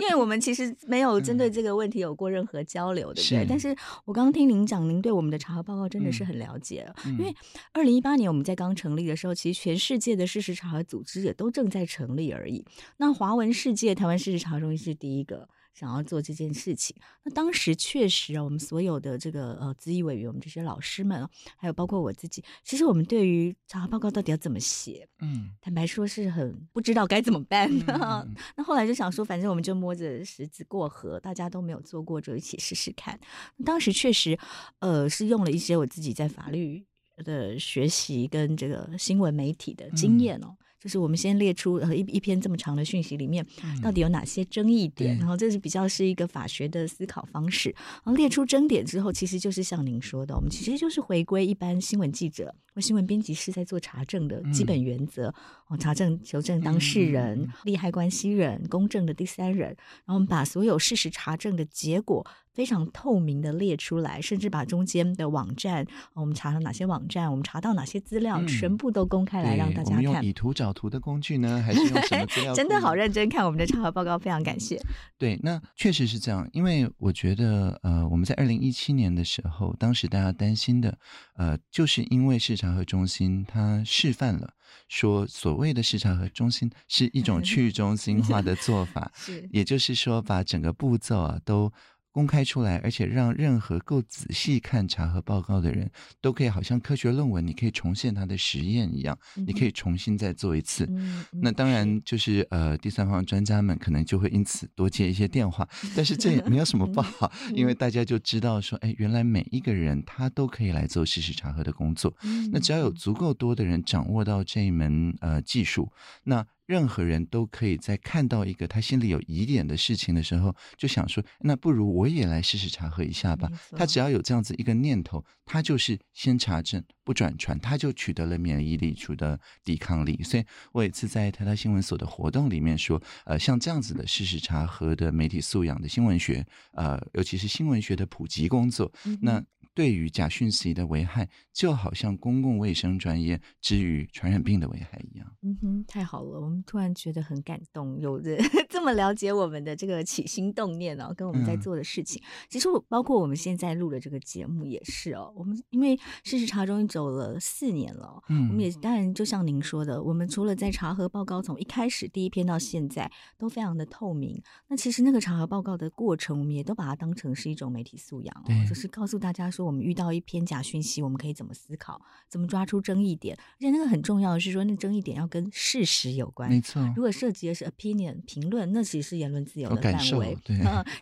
[0.00, 3.46] 因为我们其实没有针对这个问题有过任何交流，对不对？
[3.48, 6.94] 但是我刚刚听您讲，您对我们的查核报告真的是很了解了。
[7.18, 7.34] 因为
[7.72, 12.64] 二零一八年我们在刚成立的时候，其实全世界的事实查核组织也都正在成立而已。
[12.98, 15.48] 那华文世界台湾事实查核中心是第一个。
[15.72, 27.70] 想要做这件事情，那当时确实啊，我们所有的这个呃资议委员，我们这些老师们，还有包括我自己，其实我们对于查核报告到底要怎么写，嗯，坦白说是很不知道该怎么办。
[27.86, 33.18] 嗯 嗯、那后来就想说，反正我们就摸着石子过河，大家都没有做过，就一起试试看。
[33.64, 34.38] 当时确实，
[34.80, 36.84] 呃，是用了一些我自己在法律
[37.24, 40.48] 的学习跟这个新闻媒体的经验哦。
[40.48, 43.46] 嗯就是我们先列出呃一一篇这么长的讯息里面，
[43.82, 47.68] 到底有哪些争议点，嗯、然后这是比较是一个法学的思考方式。
[48.02, 55.34] 然后列出争点之后，其实就是像您说的，我们其实就是回归一般新闻记者或新闻编辑师在做查证的基本原则。
[55.78, 62.26] 查证、求证当事人、利害关系人、公正的第三人，然后我们把所有事实查证的结果。
[62.60, 69.96] 非常透明的列出来，甚至把中间的网站，我们查了哪些网站，我们查到哪些资料，嗯、全部都公开来让大家看。
[69.96, 72.52] 我们用以图找图的工具呢，还是用什么资料？
[72.54, 74.78] 真的好认真看我们的查核报告，非常感谢。
[75.16, 80.98] 对，那确实是这样，因为我觉得，呃，我们在二零一七年的时候，当时大家担心的，
[81.36, 84.52] 呃，就是因为市查核中心它示范了。
[84.86, 91.72] 说所谓的市场和中心是一种去中心化的做法， 是，也就是说把整个步骤啊都。
[92.12, 100.86] 公开出来，而且让任何够仔细看查核报告的人都可以，好像科学论文，你可以重现它的实验一样，嗯、你可以重新再做一次。
[100.90, 112.12] 嗯、那当然就是呃，第三方专家们可能就会因此多接一些电话，但是这也没有什么不好， 嗯、因为大家就知道说，哎，原来每一个人他都可以来做事实查核的工作。
[112.24, 115.92] 嗯、那只要有足够多的人掌握到这一门呃技术，
[116.24, 116.44] 那。
[116.70, 130.22] 任何人都可以在看到一个他心里有疑点的事情的时候，就想说：“那不如我也来试试查核一下吧。”他只要有这样子一个念头，他就是先查证不转传，他就取得了免疫力，取得抵抗力。
[130.22, 139.42] 所以我有一次在台大新闻所的活动里面说：“呃，像这样子的事实查核的媒体素养的新闻学，呃，尤其是新闻学的普及工作，嗯、那。”
[139.74, 145.26] 对于假讯息的危害，就好像公共卫生专业之于传染病的危害一样。
[145.42, 152.20] 嗯哼，太好了，我们突然觉得很感动，有人 这么了解我们的这个起心动念哦，跟我们在做的事情。
[152.22, 155.32] 嗯、其实包括我们现在录的这个节目也是哦。
[155.36, 169.59] 我们因为事实查终于走了四年了，嗯，我们也当然就像您说的，我们除了在查核报告从一开始第一篇到现在都非常的透明，那其实那个查核报告的过程，我们也都把它当成是一种媒体素养哦，就是告诉大家说。
[169.64, 172.00] 我们遇到一篇假讯息，我们可以怎么思考？
[172.28, 173.36] 怎么抓出争议点？
[173.36, 176.48] 而且那个很重要的是说，那争议点要跟事实有关。
[176.48, 180.36] 没错，如果涉及的是 opinion 评论，那其实是言论自由的范围。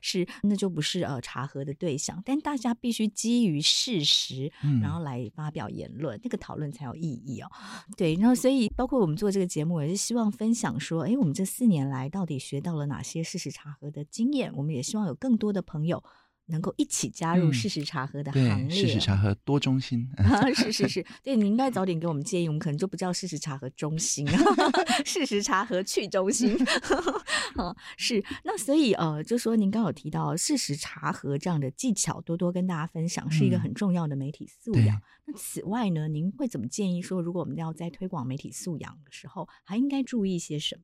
[0.01, 2.23] 是那就不是呃查核的对象。
[2.25, 7.51] 但大家必须基于事实，然后来发表言论，嗯、那个讨论才有意义哦。
[7.97, 14.53] 对，然后所以包括我们做这个节目，也是希望分享说，哎，我们这四年来到底学到了哪些事实查核的经验？
[14.55, 16.03] 我们也希望有更多的朋友。
[16.49, 20.09] 能够一起加入事实查核的行列，事实查核多中心，
[20.55, 24.27] 是是是，对，你应该早点给我们建议，我们可能就不叫事实查核中心，
[25.05, 26.57] 事实查核去中心。
[27.97, 34.97] 是，那所以呃，就说您刚有提到事实查核这样的技巧，多多跟大家分享，是一个很重要的媒体素养。
[34.97, 40.83] 嗯、那此外呢，您会怎么建议说，如果我们要在推广媒体素养的时候，还应该注意些什么？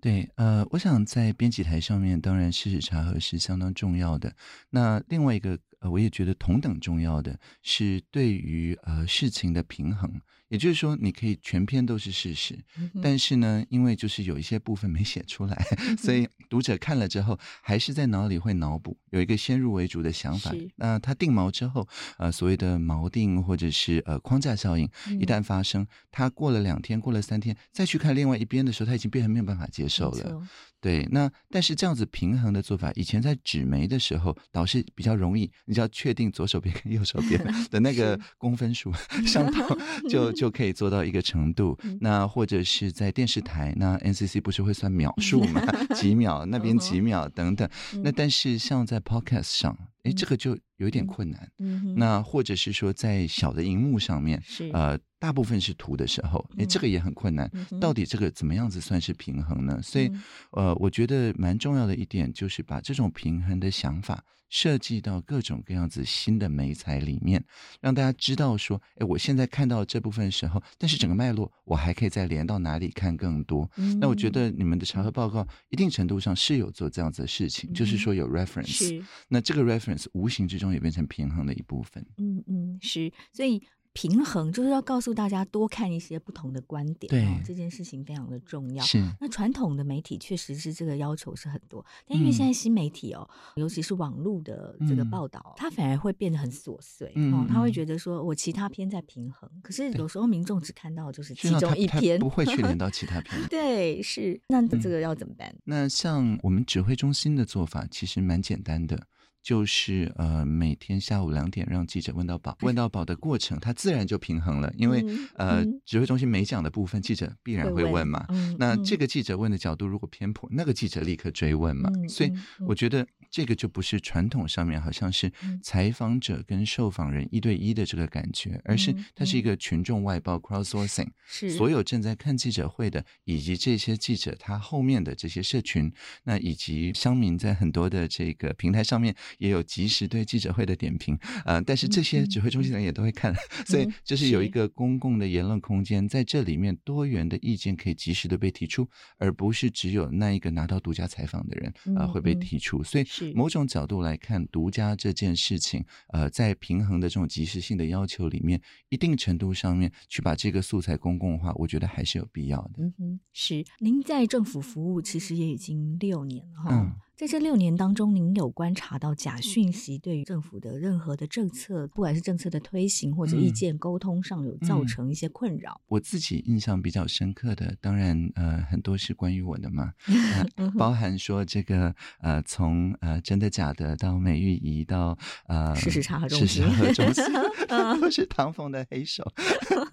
[0.00, 4.34] 对，呃，我想在编辑台上面，当然事实查核是相当重要的。
[4.68, 10.20] 那另外一个，呃，我也觉得同等重要的是对于呃事情的平衡。
[10.48, 20.52] 也就是说，你可以全篇都是事实，嗯、但是呢，因为就是有一些部分没写出来，嗯、所以读者看了之后，还是在脑里会脑补，有一个先入为主的想法。
[20.76, 30.40] 那他定锚之后，呃，所谓的锚定或者是呃框架效应，嗯、一旦发生，他过了两天，过了三天，再去看另外一边的时候，他已经变成没有办法接受了。
[30.80, 38.92] 对，那但是这样子平衡的做法，以前在纸媒的时候倒是比较容易，你只要确定左手边跟右手边的那个 公分数
[39.26, 39.78] 相同，
[40.10, 41.78] 就就可以做到一个程度。
[42.00, 45.60] 那或者是在电视台，那 NCC 不是会算秒数嘛？
[45.94, 47.68] 几秒 那边几秒等等。
[48.02, 51.50] 那但是像在 Podcast 上，哎，这个就有点困难。
[51.96, 54.98] 那或者是说在小的荧幕上面，呃。
[55.20, 57.50] 大部分是图的时候，哎，这个也很困难。
[57.80, 59.80] 到底这个怎么样子算是平衡呢？
[59.82, 60.12] 所以，
[60.50, 64.22] 呃，我觉得蛮重要的一点就是把这种平衡的想法
[64.54, 67.44] 设计到各种各样子新的媒材里面，
[67.80, 73.68] 让大家知道说，哎，我现在看到这部分时候，但是整个脉络我还可以再连到哪里看更多。
[74.00, 82.06] 那我觉得你们的查核报告一定程度上是有做这样子的事情，就是说有 reference，那这个 reference 无形之中也变成平衡的一部分。
[82.18, 83.60] 嗯嗯，是，所以。
[83.94, 88.84] 平衡就是要告诉大家多看一些不同的观点，对、哦，这件事情非常的重要。
[88.84, 93.26] 是，那传统的媒体确实是这个要求是很多，但因为现在新媒体哦，
[93.56, 97.12] 嗯、尤其是网络的这个报道，嗯、它反而会变得很琐碎。
[97.14, 103.40] 嗯、哦，他会觉得说我其他篇在平衡，可是有时候民众只看到就是其中一篇，不会去连到其他篇。
[103.48, 104.40] 对，是。
[104.48, 105.48] 那这个要怎么办？
[105.50, 109.06] 嗯、那像我们指挥中心的做法其实蛮简单的。
[109.44, 118.24] 就是呃，每天下午两点让记者问到宝，问到宝的过程，它自然就平衡了，因为、嗯、呃，指挥中心没讲的部分，记者必然会问嘛。
[118.30, 121.90] 问那这个记者问的角度如果偏颇，那个记者立刻追问嘛。
[121.94, 122.32] 嗯、所以
[122.66, 125.30] 我觉得这个就不是传统上面好像是
[125.62, 135.92] 采访者跟受访人一对一的这个感觉，而是它是一个群众外包 crowdsourcing，是所有正在看记者会的，以及这些记者他后面的这些社群，
[136.22, 139.14] 那以及乡民在很多的这个平台上面。
[139.38, 152.82] 也有及时对记者会的点评，呃，但是这些指挥中心的人也都会看，嗯、所以就是有一个公共的言论空间，在这里面多元的意见可以及时的被提出，而不是只有那一个拿到独家采访的人啊、呃、会被提出。
[152.82, 153.04] 所以
[153.34, 162.74] 某种角度来看，独家这件事情，呃，在平衡的这种及时性的要求里面，一定程度上面去把这个素材公共化，我觉得还是有必要的。
[162.78, 163.64] 嗯哼，是。
[163.80, 166.70] 您在政府服务其实也已经六年了哈。
[166.74, 175.70] 嗯在这六年当中，您有观察到假讯息对于政府的任何的政策，不管是政策的推行或者意见沟通上，有造成一些困扰？
[175.70, 179.92] 嗯嗯、我自己印象比较深刻的，当然呃很多是关于我的嘛，
[180.56, 187.24] 呃、包含说这个呃从呃真的假的到美玉仪到呃事实查核中心，事实查核中心
[188.00, 189.24] 都是唐凤的黑手，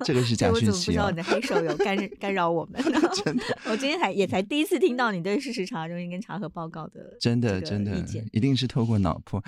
[0.03, 0.65] 这个是假讯息、哦。
[0.65, 2.81] 我怎么不知道你的黑手有干干扰我们？
[3.23, 7.10] 真的，我今天才也才第一次听到你对事实查核中心跟查核报告的。
[7.19, 9.43] 真的，真的，一定是透过脑波。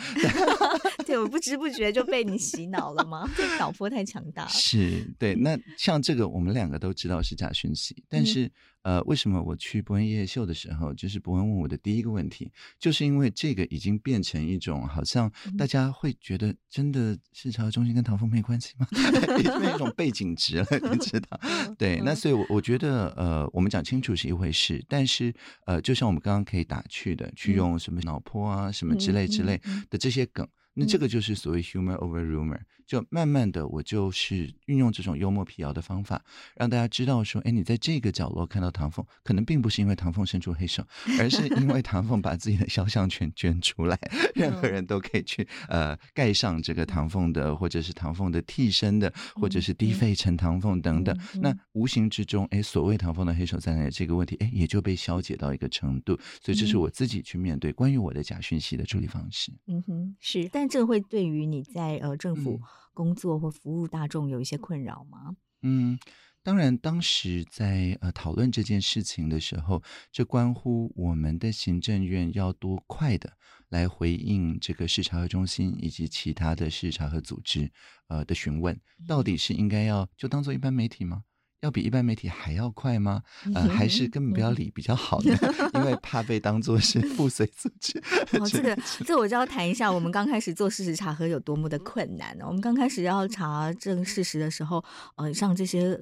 [1.06, 3.30] 对，我不知不觉就被你洗脑了吗？
[3.36, 4.50] 这脑波太强大了。
[4.50, 5.36] 是，对。
[5.36, 8.52] 那像这个，我们两个都知道是假讯息，但是。
[8.84, 18.86] 嗯呃，为什么我去博恩夜夜秀的时候，就是博恩问我的第一个问题，就是因为这个已经变成一种好像大家会觉得真的是朝中心跟唐风没关系吗？
[19.40, 21.40] 已经变一种背景值了，你知道？
[21.80, 25.34] 对，那所以，我我觉得，呃，我们讲清楚是一回事，但是，
[25.66, 29.60] 呃，就像我们刚刚可以打趣的，去用什么脑波啊，什么之类之类
[29.90, 30.48] 的这些梗。
[30.76, 36.24] 那这个就是所谓 humor over rumor，就慢慢的我就是运用这种幽默辟谣的方法，
[36.56, 40.84] 让大家知道说，哎，你在这个角落看到唐凤，可能并不是因为唐凤伸出黑手，
[41.20, 43.96] 而是因为唐凤把自己的肖像权捐出来，
[44.34, 51.16] 任何人都可以去呃盖上这个唐凤的，或者是唐凤的替身的，或者是低费成唐凤等等。
[51.40, 56.18] 那无形之中，哎，所谓唐凤的黑手在哪里这个问题，哎，也就被消解到一个程度。
[56.42, 59.52] 所以这是我自己去面对关于我的假讯息的处理方式。
[59.68, 60.64] 嗯哼，是，但。
[60.64, 62.58] 但这会对于你在呃政府
[62.94, 65.36] 工作或服务大众有一些困扰吗？
[65.62, 65.98] 嗯，
[66.44, 73.38] 当然，当时在呃讨论这件事情的时候，这关乎我们的行政院要多快的
[73.70, 77.72] 来回应这个视察和中心以及其他的视察和组织
[78.08, 81.24] 呃的询问，到底是应该要就当做一般媒体吗？
[81.64, 83.24] 要比一般媒体还要快吗？
[83.56, 85.34] 呃，还是根本不要理比较好呢？
[85.74, 87.98] 因为怕被当做是附随组织。
[88.38, 92.44] 哦，这个，这我就要谈一下，我们刚开始做事实查核有多么的困难呢？
[92.46, 94.84] 我们刚开始要查证事实的时候，
[95.16, 95.98] 呃，像这些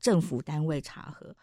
[0.00, 1.34] 政府单位查核。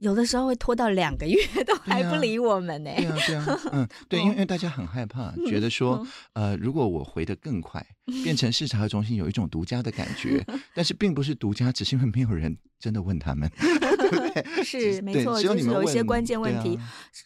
[0.00, 2.90] 有的时候会拖到两个月 都还不理我们呢。
[2.94, 7.86] 对啊，对啊，嗯，对，因为因为大家很害怕，觉得说，呃，如果我回的更快，
[8.24, 10.44] 变成视察和中心有一种独家的感觉，
[10.74, 14.64] 但是并不是独家，只是因为没有人真的问他们， 对不对？
[14.64, 16.78] 是没错，就是有一些关键问题，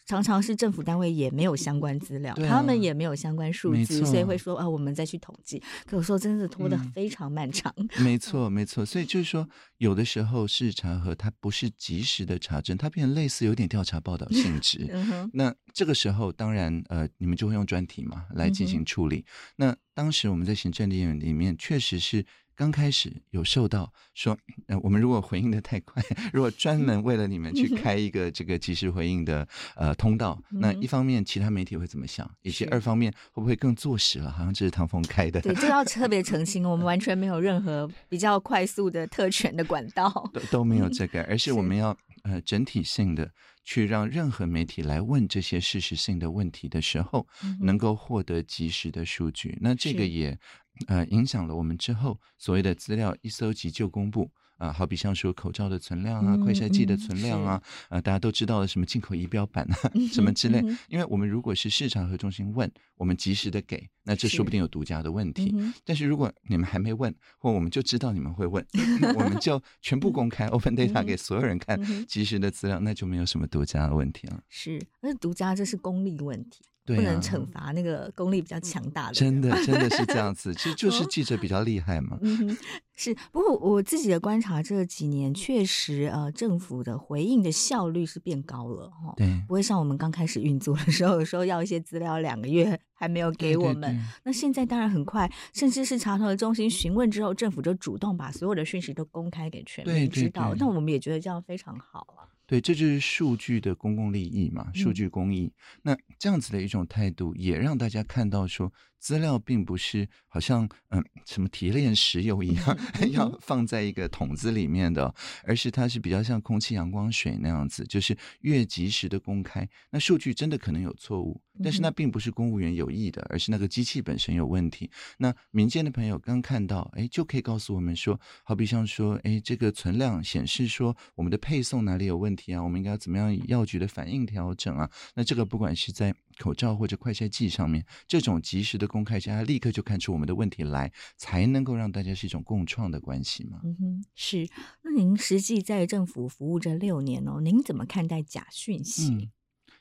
[0.06, 5.62] 常常是政府单位也没有相关资料，他们也没有相关数据，所以会说啊，我们再去统计。
[5.86, 7.74] 可有时候真的拖得非常漫长。
[7.98, 9.46] 没错，没错，所以就是说，
[9.78, 12.76] 有的时候事查核它不是及时的查证。
[12.76, 14.88] 它变成类似有点调查报道性质，
[15.34, 19.24] 那这个时候当然呃，你们就会用专题嘛来进行处理。
[19.56, 22.24] 那当时我们在行政里里面确实是
[22.56, 24.34] 刚开始有受到说，
[24.66, 29.46] 呃，我们如果回应的太快，如果专门为了你们去开一个这个及时回应的
[29.76, 35.38] 呃通道，那一方面其他媒体会怎么想，以及二方面会不会更坐实了，好像这是唐凤开的？
[35.42, 41.94] 对，这要特别澄清，我们完全没有任何比较快速的特权的管道，都都没有 这个，而是我们要。
[42.24, 43.32] 呃，整体性的
[43.64, 50.38] 去让任何媒体来问这些事实性的问题的时候，嗯、能够获得及时的数据，那这个也
[50.86, 54.30] 呃影响了我们之后所谓的资料一搜集就公布。
[54.60, 60.60] 啊、呃，好比像说口罩的存量啊，快筛剂的存量啊，啊、大家都知道的什么进口仪表板啊，嗯、什么之类。
[60.60, 65.50] 嗯、因为我们如果是市场和中心问，我们及时的给，那这说不定有独家的问题。
[65.56, 74.42] 嗯、但是如果你们还没问，或我们就知道你们会问， 嗯、我们就全部公开 open data 给所有人看，及时的资料，那就没有什么独家的问题了。
[74.48, 76.60] 是，那独家这是功利问题。
[76.96, 82.18] 不能惩罚那个功力比较强大的，真的真的是这样子，其实就是记者比较厉害嘛。
[82.22, 82.56] 嗯，
[82.96, 83.14] 是。
[83.32, 89.14] 不过我自己的观察，这几年确实呃，政府的回应的效率是变高了哈。
[89.16, 93.80] 对，不会像我们刚开始运作的时候，有时候要一些资料两个月还没有给我们。
[93.80, 100.54] 对对对，那现在当然很快，甚至是查核中心询问之后，政府就主动把所有的讯息都公开给全民知道。
[100.56, 102.29] 那我们也觉得这样非常好啊。
[102.50, 105.44] 对，这就是数据的公共利益嘛，数据公益。
[105.44, 112.78] 嗯、那这样子的一种态度，也让大家看到说，资料并不是好像嗯什么提炼石油一样
[113.10, 115.12] 要放在一个桶子里面的，
[115.44, 119.68] 而是它是比较像空气、阳光、水那样子，就是越及时的公开。
[119.90, 124.90] 那数据真的可能有错误，但是那并不是公务员有意的，而是那个机器本身有问题。
[125.18, 132.62] 那民间的朋友刚看到，哎，就可以告诉我们说，好比像说，哎，这个存量显示说我们的配送哪里有问题啊？
[132.62, 134.90] 我们应该要怎么样以药局的反应调整啊？
[135.14, 143.60] 那这个不管是在口罩或者快筛剂上面，这种及时的公开，下来立刻就看出我们的问题来，才能够让大家是一种共创的关系嘛。
[143.62, 144.48] 嗯哼，是。
[144.82, 149.12] 那您实际在政府服务这六年哦，您怎么看待假讯息？
[149.12, 149.30] 嗯、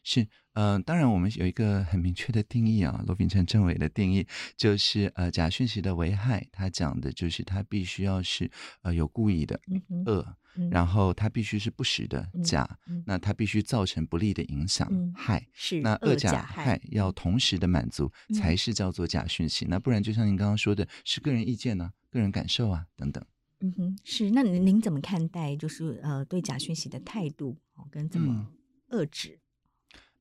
[0.04, 0.28] 是。
[0.54, 4.28] 嗯、呃，当然，我们有一个很明确的定义啊，罗秉成政委的定义
[4.58, 8.50] 就是呃，假讯息的危害，他讲的就是他必须要是
[8.82, 9.58] 呃有故意的
[10.06, 19.64] 恶，嗯、然后他必须是不实的假，嗯、那他必须造成不利的影响、嗯、害，是那恶假害要同时的满足，才是叫做假讯息。
[19.66, 23.24] 嗯、那不然，就像您刚刚说的，是个人意见呢、啊，个人感受啊等等。
[23.62, 24.32] 嗯哼，是。
[24.32, 28.50] 那您您怎么看待就是呃对假讯息的态度哦，跟怎么
[28.90, 29.40] 遏制？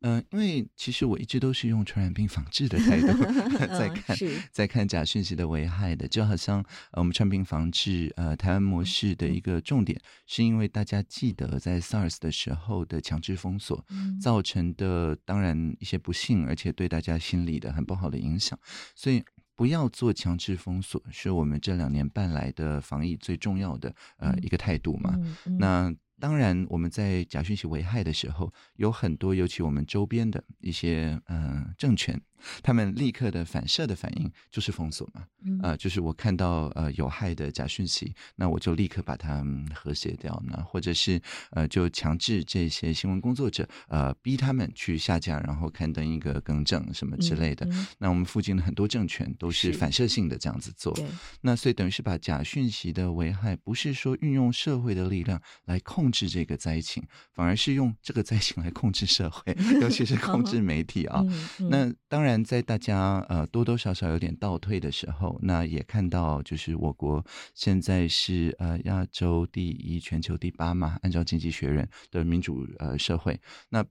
[0.03, 3.07] 嗯因为其实我一直都是用传染病防治的态度
[3.67, 4.17] 在看，
[4.53, 6.61] 在看假讯息的危害的，就好像
[6.93, 9.41] 呃，我们传染病防治呃台湾模式的一。
[9.41, 13.83] 个重点，是因为大家记得在 SARS 的时候的强制封锁
[14.21, 18.59] 造成的，当然一些不幸，而且对大家心理的很不好的影响，
[18.95, 19.25] 所以
[19.57, 25.17] 不要做强制封锁，是我们这两年半来的防疫最重要的呃一个态度嘛。
[25.59, 25.91] 那
[26.21, 32.21] 当然，我们在假讯息危害的时候，有很多，尤其我们周边的一些呃政权。
[32.63, 35.23] 他们立刻的反射的反应就是封锁嘛，
[35.61, 39.45] 啊、呃，就是我看到呃有害的假讯息，那我就立刻把它
[39.75, 47.67] 和谐掉，呢或者是呃就强制这些新闻工作者呃逼他们去下架，然后刊登一个更正什么之类的。
[47.67, 50.97] 嗯嗯、那我们附近的很多政权都是反射性的这样子做，
[51.41, 57.03] 那所以等于是把假讯息的危害不是说运用社会的力量来控制这个灾情，
[57.35, 61.23] 反而是用这个灾情来控制社会， 尤其是控制媒体啊。
[61.71, 62.39] 那当然。
[62.49, 73.39] 在大家呃多多少少有点倒退的时候，那也看到就是我国现在是呃亚洲第一、全球第八嘛，按照经济学人的民主呃社会，
[73.69, 73.85] 那。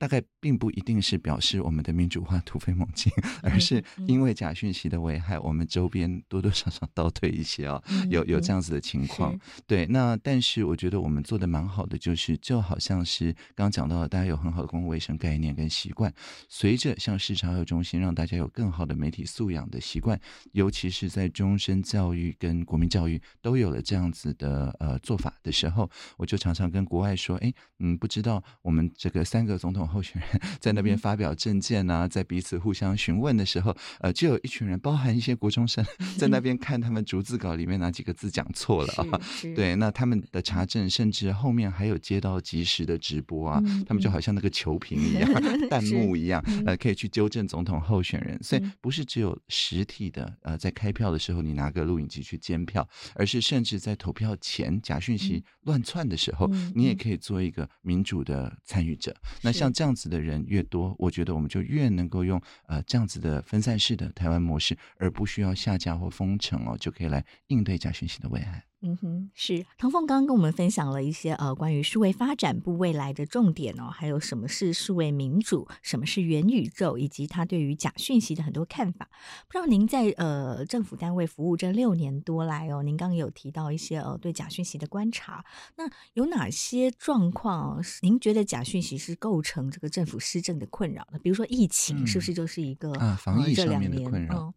[0.00, 9.38] 大概并不一定是表示我们的民主化突飞猛进，而是因为假讯息的危害，我们周边多多少少倒退一些啊、哦，有有这样子的情况。
[9.66, 16.10] 对，那但是我觉得我们做的蛮好的，就是就好像是刚刚讲到的，大家有很好的公共卫生概念跟习惯，
[16.48, 20.18] 随着像市场有中心，让大家有更好的媒体素养的习惯，
[20.52, 29.89] 尤其是在终身教育跟国民教育都有了这样子的呃做法的时候，我就常常跟国外说，哎，嗯，不知道我们这个三个总统。
[29.90, 35.84] 候选人 在那边发表政见啊，在彼此互相询问的时候，呃，就有一群人，包含一些国中生，
[36.16, 39.20] 在那边看他们逐字稿里面哪几个字讲错了啊？
[39.56, 45.28] 对，那他们的查证，甚至后面还有接到及时的直播啊，他们就好像那个球评一样、
[45.68, 48.38] 弹幕一样，呃，可以去纠正总统候选人。
[48.42, 59.12] 所以不是只有实体的，呃，在开票的时候你拿个录影机去监票，而是甚至在投票前假讯息乱窜的时候，你也可以做一个民主的参与者。
[59.42, 59.70] 那像。
[59.80, 68.62] 这样子的人越多，我觉得我们就越能够用呃这样子的分散式的台湾模式，而不需要下架或封城哦，就可以来应对假讯息的危害。
[68.82, 79.08] 嗯哼，是唐凤刚刚跟我们分享了一些呃关于数位发展部未来的重点哦，还有什么是数位民主，什么是元宇宙，以及他对于假讯息的很多看法。
[79.46, 85.44] 不知道您在呃政府单位服务这六年多来哦，您刚刚有提到一些呃对假讯息的观察，
[85.76, 91.18] 那有哪些状况您觉得假讯息是构成这个政府施政的困扰呢？
[91.22, 94.38] 比如说疫情是不是就是一个、嗯、啊防疫上面的困扰？
[94.38, 94.54] 嗯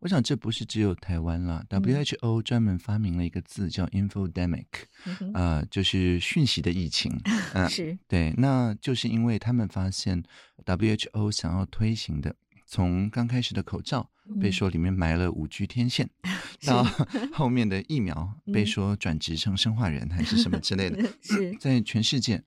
[0.00, 1.64] 我想这不是只有台湾啦。
[1.70, 4.66] WHO 专门发明了一个字叫 infodemic，
[5.34, 7.12] 呃，就是讯息的疫情。
[7.54, 10.22] 呃、是，对，那就是因为他们发现
[10.64, 12.34] WHO 想要推行的，
[12.66, 14.10] 从刚开始的口罩
[14.40, 16.10] 被说里面埋了五 G 天线，
[16.66, 16.84] 到
[17.32, 22.42] 后面的疫苗被说转职成生化人还是什么之类的， 是在全世界。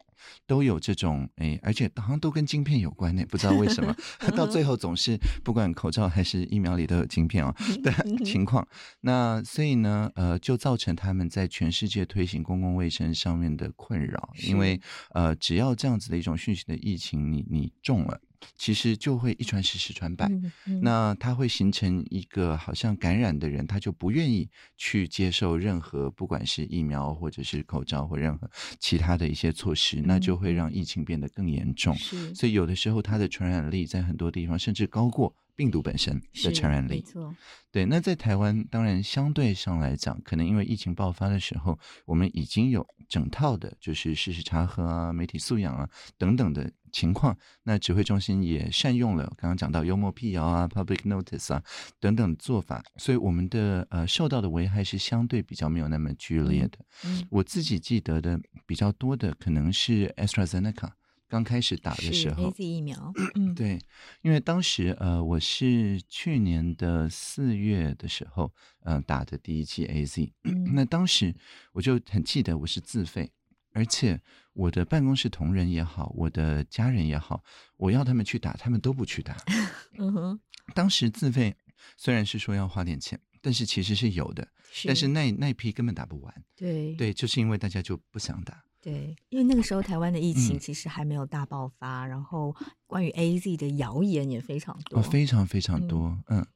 [0.46, 3.96] 都有这种哎，而且好像都跟晶片有关呢，不知道为什么，
[4.36, 7.92] 到最后总是不管口罩还是疫苗里都有晶片哦的
[8.26, 8.68] 情况。
[9.00, 14.80] 那所以呢，呃，就造成他们在全世界推行公共卫生上面的困扰，因为
[15.12, 18.20] 呃，只要这样子的一种讯息的疫情，你你中了。
[18.58, 31.96] 其实就会一传十，十传百，嗯嗯、那它会形成一个好像感染的人，他就不愿意去接受任何，不管是疫苗或者是口罩或任何其他的一些措施，那就会让疫情变得更严重。
[32.34, 35.36] 所以有的时候它的传染力在很多地方甚至高过。
[35.60, 36.92] 病毒本身的传染力。
[36.92, 37.36] 没错，
[37.70, 37.86] 对。
[37.86, 47.38] 那在台湾，当然相对上来讲，可能因为疫情爆发的时候，我们已经有整套的，就是事实查核啊、媒体素养啊等等的情况。
[47.64, 51.62] 那指挥中心也善用了刚刚讲到幽默辟谣啊、public notice 啊
[52.00, 56.80] 等等的做法，所以我们的呃受到的危害是相对比较没有那么剧烈的。
[57.04, 60.92] 嗯，我自己记得的比较多的可能是 AstraZeneca。
[61.30, 63.80] 刚开始打的时候，AZ 疫苗，嗯， 对，
[64.24, 68.52] 因为当时呃，我是去年的四月的时候，
[68.82, 71.34] 嗯、呃，打的第一剂 AZ，、嗯、那当时
[71.72, 73.32] 我就很记得我是自费，
[73.74, 74.20] 而且
[74.54, 77.44] 我的办公室同仁也好，我的家人也好，
[77.78, 79.38] 我要他们去打，他们都不去打。
[80.00, 80.40] 嗯哼，
[80.74, 81.56] 当时自费
[81.96, 86.44] 虽然是说要花点钱，但是其实是有的，是但是那那批根本打不完。
[86.56, 88.64] 对对，就是因为大家就不想打。
[88.82, 92.56] 对，因为那个时候台湾的疫情其实还没有大爆发，嗯、然后
[92.88, 96.48] 关于 AZ 的谣言也非常多，哦，非常非常多，嗯，嗯，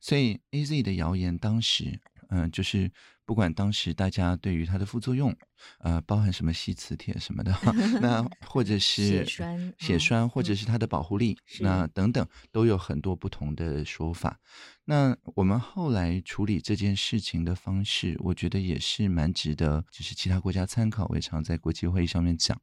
[0.00, 2.90] 所以 AZ 的谣言当时，嗯，就是
[3.26, 5.36] 不管当时大家对于它的副作用，
[5.80, 7.52] 呃，包含什么吸磁铁什么的，
[8.00, 14.38] 那 或者是血栓，血栓，或者是它的保护力，嗯、那等等都有很多不同的说法。
[14.84, 21.04] 那我们后来处理这件事情的方式，我觉得也是蛮值得，就是其他国家参考。
[21.08, 22.56] 我也常在国际会议上面讲，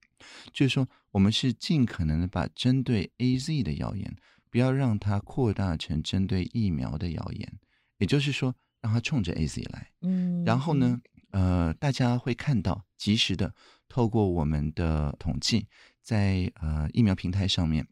[0.54, 4.16] 就是说我们是尽可能的把针对 AZ 的谣言，
[4.50, 7.60] 不要让它扩大成针对疫苗的谣言，
[7.98, 9.90] 也就是说让它冲着 AZ 来。
[10.02, 13.52] 嗯，然后呢，呃，大家会看到及时的
[13.90, 15.66] 透过我们的统计，
[16.04, 17.88] 在呃疫苗平台上面。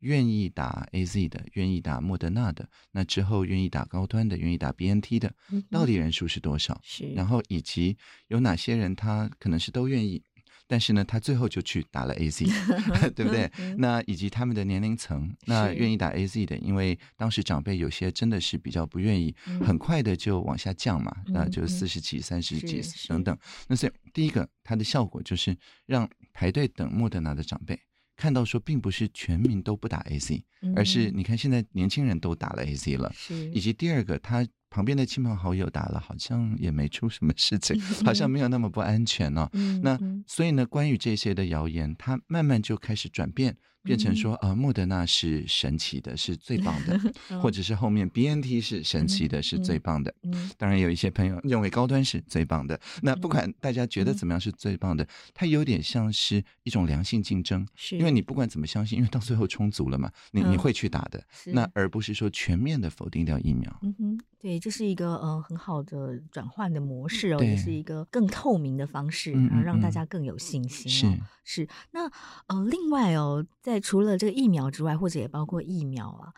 [0.00, 5.34] 愿意打 AZ 的，愿意打莫德纳的，那之后愿意打高端的，愿意打 BNT 的，
[5.70, 6.78] 到底人数是多少？
[6.84, 7.96] 是，然后以及
[8.28, 10.22] 有哪些人他可能是都愿意，
[10.68, 12.44] 但是呢，他最后就去打了 AZ，
[13.14, 13.50] 对不对？
[13.78, 23.36] 那以及他们的年龄层，那愿意打 AZ 的，因为当时长辈有些真的是比较不愿意，很快的就往下降嘛，那就四十几、三十几等等。
[23.68, 25.56] 那所以第一个，它的效果就是
[25.86, 27.78] 让排队等莫德纳的长辈。
[28.16, 30.42] 看到说，并不是全民都不打 AZ，
[30.74, 33.14] 而是你看现在年轻人都打了 AZ 了，
[33.52, 34.46] 以及第二个他。
[34.76, 39.48] 旁边的亲朋好友打了，好像也没出什么事情， 好像没有那么不安全哦。
[39.82, 47.00] 那所以呢，关于这些的谣言，它慢慢就开始转变，变成说，呃，莫德纳是神奇的，是最棒的，
[47.40, 50.14] 或者是后面 BNT 是神奇的，是最棒的。
[50.58, 52.78] 当然有一些朋友认为高端是最棒的。
[53.00, 61.24] 那不管大家觉得怎么样是最棒的，它有点像是一种良性竞争，因为你不管怎么相信，因为到最后充足了嘛，你你会去打的。
[61.46, 63.74] 那而不是说全面的否定掉疫苗。
[63.82, 64.20] 嗯哼。
[64.38, 71.16] 对，这是一个呃很好的转换的模式哦，也是一个更透明的方式，然后让大家更有信心哦。
[71.44, 72.06] 是是，那
[72.46, 76.32] 呃，另外哦，在除了这个疫苗之外，或者也包括疫苗啊。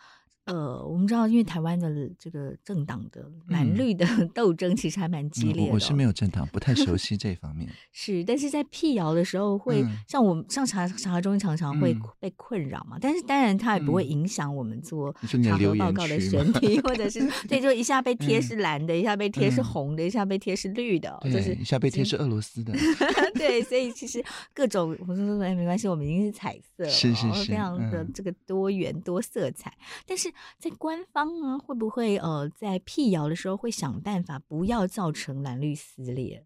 [0.49, 5.73] 呃，我们知道，因为台湾的这个政党的蓝绿的斗争其实还蛮激烈的，哦嗯。
[5.73, 7.69] 我是没有政党，不太熟 悉这方面。
[7.91, 12.97] 是，但是在辟谣的时候会，会、嗯、像我们上查查核中心常常会被困扰嘛。
[12.97, 22.73] 嗯、但是当然，它也不会影响我们做查核报告的选题，或者是对， 就一下被贴是蓝的，嗯、一下被贴是红的，嗯、一下被贴是绿的，就是一下被贴是俄罗斯的。
[23.35, 24.23] 对，所以其实
[24.53, 29.71] 各种我说说哎，没关系，我们已经是彩色了，是是是，非常的这个多元、嗯、多色彩，
[30.07, 30.31] 但是。
[30.57, 36.45] 在官方啊，会不会呃，在辟谣的时候会想办法不要造成蓝绿撕裂？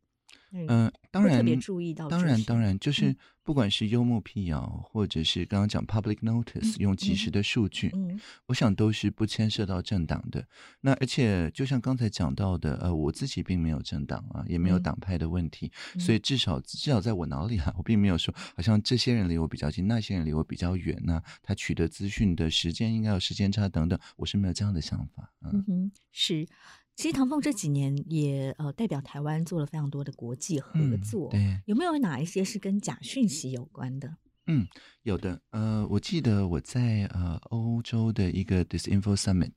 [0.53, 10.45] 嗯、呃，当然，特别注意到，当然，当然，就是不管是幽默辟谣，嗯、或者是刚刚讲 public notice，、嗯、用及时的数据，嗯，我想都是不牵涉到政党的。
[10.81, 25.33] 那而且就像刚才讲到的，呃，我自己并没有政党啊，也没有党派的问题，嗯、所以至少至少在我脑里啊，我并没有说好像这些人离我比较近，那些人离我比较远那、啊、他取得资讯的时间应该有时间差等等，我是没有这样的想法。
[25.41, 26.47] 嗯，嗯哼，是。
[26.95, 34.17] 其实唐凤这几年也呃代表台湾做了非常多的国际合作，嗯、对，有没有哪一些是跟假讯息有关的？
[34.45, 34.67] 嗯，
[35.03, 35.41] 有的。
[35.51, 39.53] 呃，我记得我在呃欧洲的一个 Disinfo Summit，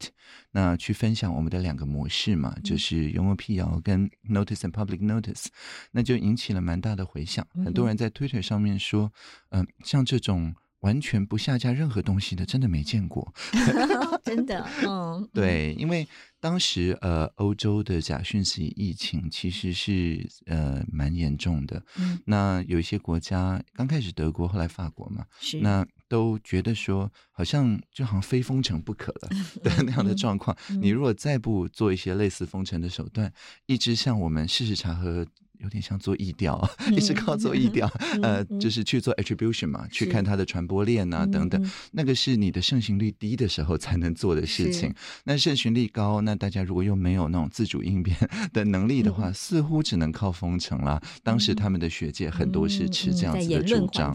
[0.52, 5.46] 那去分享我们的两个模式嘛，嗯、就是幽默辟谣跟 Notice and Public Notice，
[5.90, 7.46] 那就引起了蛮大的回响。
[7.54, 9.12] 嗯、很多人在 Twitter 上面说，
[9.50, 10.54] 嗯、呃，像这种。
[10.86, 13.34] 完全不下架任何东西的，真的没见过，
[14.24, 16.06] 真的，嗯，对，因为
[16.38, 25.58] 当时呃，欧洲的假讯息疫情其实是呃蛮严重的，嗯，那有一些国家刚开始德国，后来法国嘛，是。
[25.58, 25.84] 那。
[26.08, 29.28] 都觉得说好像就好像非封城不可了
[29.64, 30.56] 的那样的状况。
[30.80, 33.32] 你如果再不做一些类似封城的手段，
[33.66, 35.26] 一直像我们事实查核
[35.58, 37.86] 有点像做疫调， 一直靠做疫调，
[38.22, 44.92] 呃，就是去做 attribution 嘛，去看它的传播链啊等等，那个是你的盛行率低的时候才能做的事情。
[45.24, 48.16] 那盛行率高，那大家如果又没有那种自主应变
[48.52, 51.00] 的能力的话，似乎只能靠封城了。
[51.22, 54.14] 当时他们的学界很多是持这样子的主张，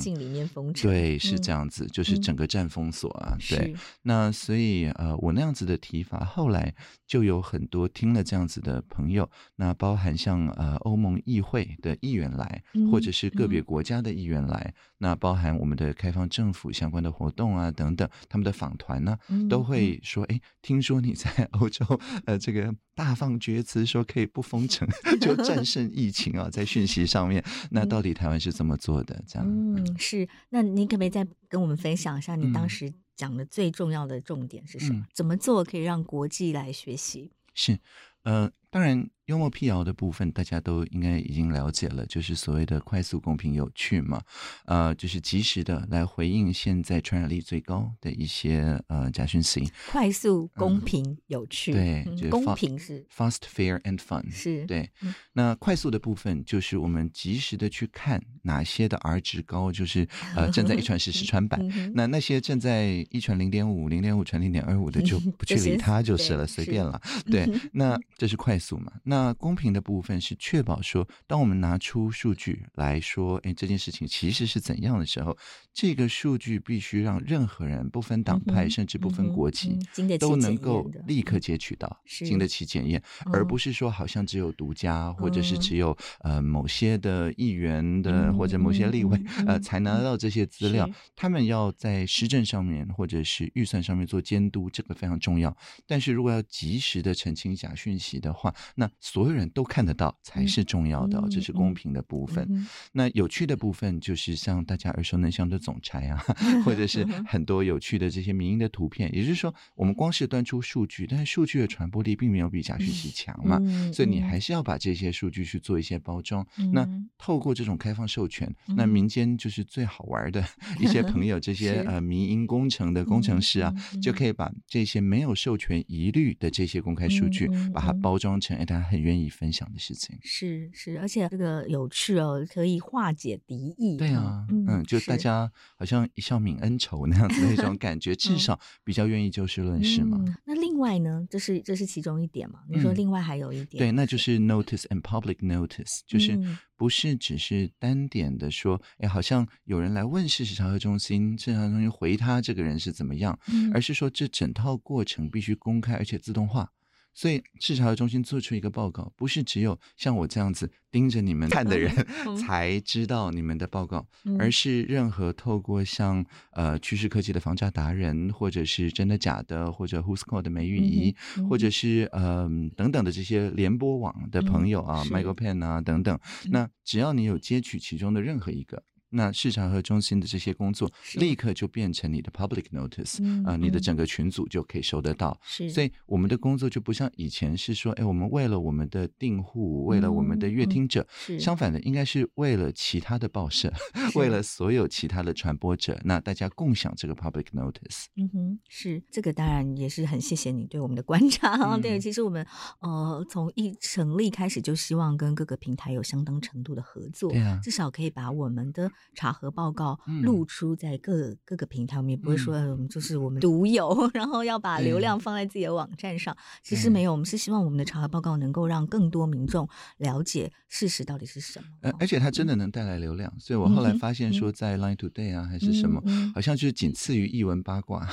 [0.81, 3.73] 对，是这样子，就是整个站封锁啊，对。
[4.03, 6.73] 那所以呃，我那样子的提法，后来
[7.07, 19.17] 就有很多听了这样子的朋友，那包含像呃欧盟议会的议员来，或者是个别国家的议员来，那包含我们的开放政府相关的活动啊等等，他们的访团呢，
[19.49, 21.85] 都会说，哎，听说你在欧洲，
[22.25, 24.85] 呃，这个大放厥词，说可以不封城
[25.21, 29.23] 就战胜疫情啊，在讯息上面， 那到底台湾是怎么做的？
[29.25, 35.05] 这样，嗯，是，那您可不可以再跟我们分享一下，你当时讲的最重要的重点是什么？
[35.13, 37.31] 怎么做可以让国际来学习？
[37.53, 37.79] 是，
[38.23, 39.09] 呃，当然。
[39.31, 44.21] 幽默辟谣的部分，大家都应该已经了解了，就是所谓的快速、公平、有趣嘛，
[44.65, 49.71] 呃，就是及时的来回应现在传染力最高的一些呃假讯息。
[49.89, 54.89] 快速、公平、嗯、有趣，对，就是、公平是 fast, fair and fun，是对。
[55.31, 60.05] 那快速的部分就是我们及时的去看哪些的 R 值高，就是
[60.35, 61.57] 呃正在一传十、十传百，
[61.93, 67.01] 那那些正在一传零点五、零点五传零点二五的就不去理它就是了，随便了。
[67.31, 68.91] 对，那这是快速嘛？
[69.03, 75.37] 那那公平的部分是确保说，当我们拿出数据来说，哎，这件事情其实是怎样的时候，
[75.71, 79.77] 这个数据必须让任何人不分党派，甚至不分国籍，
[80.19, 83.01] 都能够立刻截取到，经得起检验，
[83.31, 90.89] 而不是说好像只有独家，或者是只有呃某些的议员的或者某些立委呃才拿到这些资料。
[91.15, 95.55] 他们要在施政上面或者是预算上面做监督，这个非常重要。
[95.85, 102.47] 但是如果要及时的澄清假讯息的话，那所有人都看得到才是重要的，这是公平的部分。
[102.93, 106.17] 那有趣的部分就是像大家耳熟能详的总裁啊，
[106.65, 109.13] 或者是很多有趣的这些民营的图片。
[109.13, 113.59] 也就是说，我们光是端出数据，但是数据的传播力并没有比假讯息强嘛，
[113.93, 116.45] 所以你还是要把这些数据去做一些包装。
[116.73, 116.87] 那
[117.17, 120.43] 透过这种开放授权，那民间就是最好玩的
[120.81, 123.71] 一些朋友，这些呃民营工程的工程师啊，
[124.01, 124.31] 就可以。
[124.31, 133.95] 把这些没有授权疑虑的这些公开数据，把它包装成哎，大家很愿意分享的事情是是，而且这个有趣哦，可以化解敌意。
[133.95, 140.17] 对啊，嗯，嗯，就大家好像一笑泯恩仇那样子的一种感觉， 至少比较愿意就事论事嘛。
[140.27, 142.59] 嗯、那另外呢，这是这是其中一点嘛？
[142.69, 146.37] 你说另外还有一点，嗯、对，那就是 notice and public notice，就是
[146.75, 156.69] 不是只是单点的说，哎，好像有人来问事实查核中心，事实查核中心回他这个人是怎么样，嗯、而是说这整套过程必须公开而且自动化。
[157.13, 161.93] 所以，市查核中心做出一个报告，不是只有像我这样子盯着你们看的人
[162.39, 164.07] 才知道你们的报告，
[164.39, 171.15] 而是任何透过像呃趋势科技的防诈达人，或者是真的假的，或者 Whoscall 的美语仪，
[171.49, 176.17] 或者是呃等等的这些联播网的朋友啊，Michael Penn 啊等等，
[176.49, 178.81] 那只要你有接取其中的任何一个。
[179.11, 185.37] 那市场和中心的这些工作，立刻就变成你的 public notice，啊，你的整个群组就可以收得到。
[185.43, 191.05] 是，所以我们的工作就不像以前是说，哎，我们为了我们的订户，为了我们的阅听者，
[191.37, 193.71] 相反的，应该是为了其他的报社，
[194.15, 198.05] 为了所有其他的传播者，那大家共享这个 public notice。
[198.15, 201.77] 嗯哼，是这个当然也是很谢谢你对我们的观察。
[201.77, 202.45] 对，其实我们
[202.79, 208.89] 呃从一成立开始就希望跟各个平台有相当程度的合作，对啊，至少可以把我们的。
[209.13, 216.33] 查核报告露出在各、嗯、各个平台，我们也不会说我们就是我们独有，嗯、然后要把流量放在自己的网站上。
[216.33, 221.65] 嗯、其实没有，我们是希望我们的查核报告能够让更多民众了解事实到底是什么。
[221.81, 228.07] 而而且它真的能带来流量，所以我后来发现说，在 Line Today 啊还是什么，嗯、好像就是仅次于译文八卦、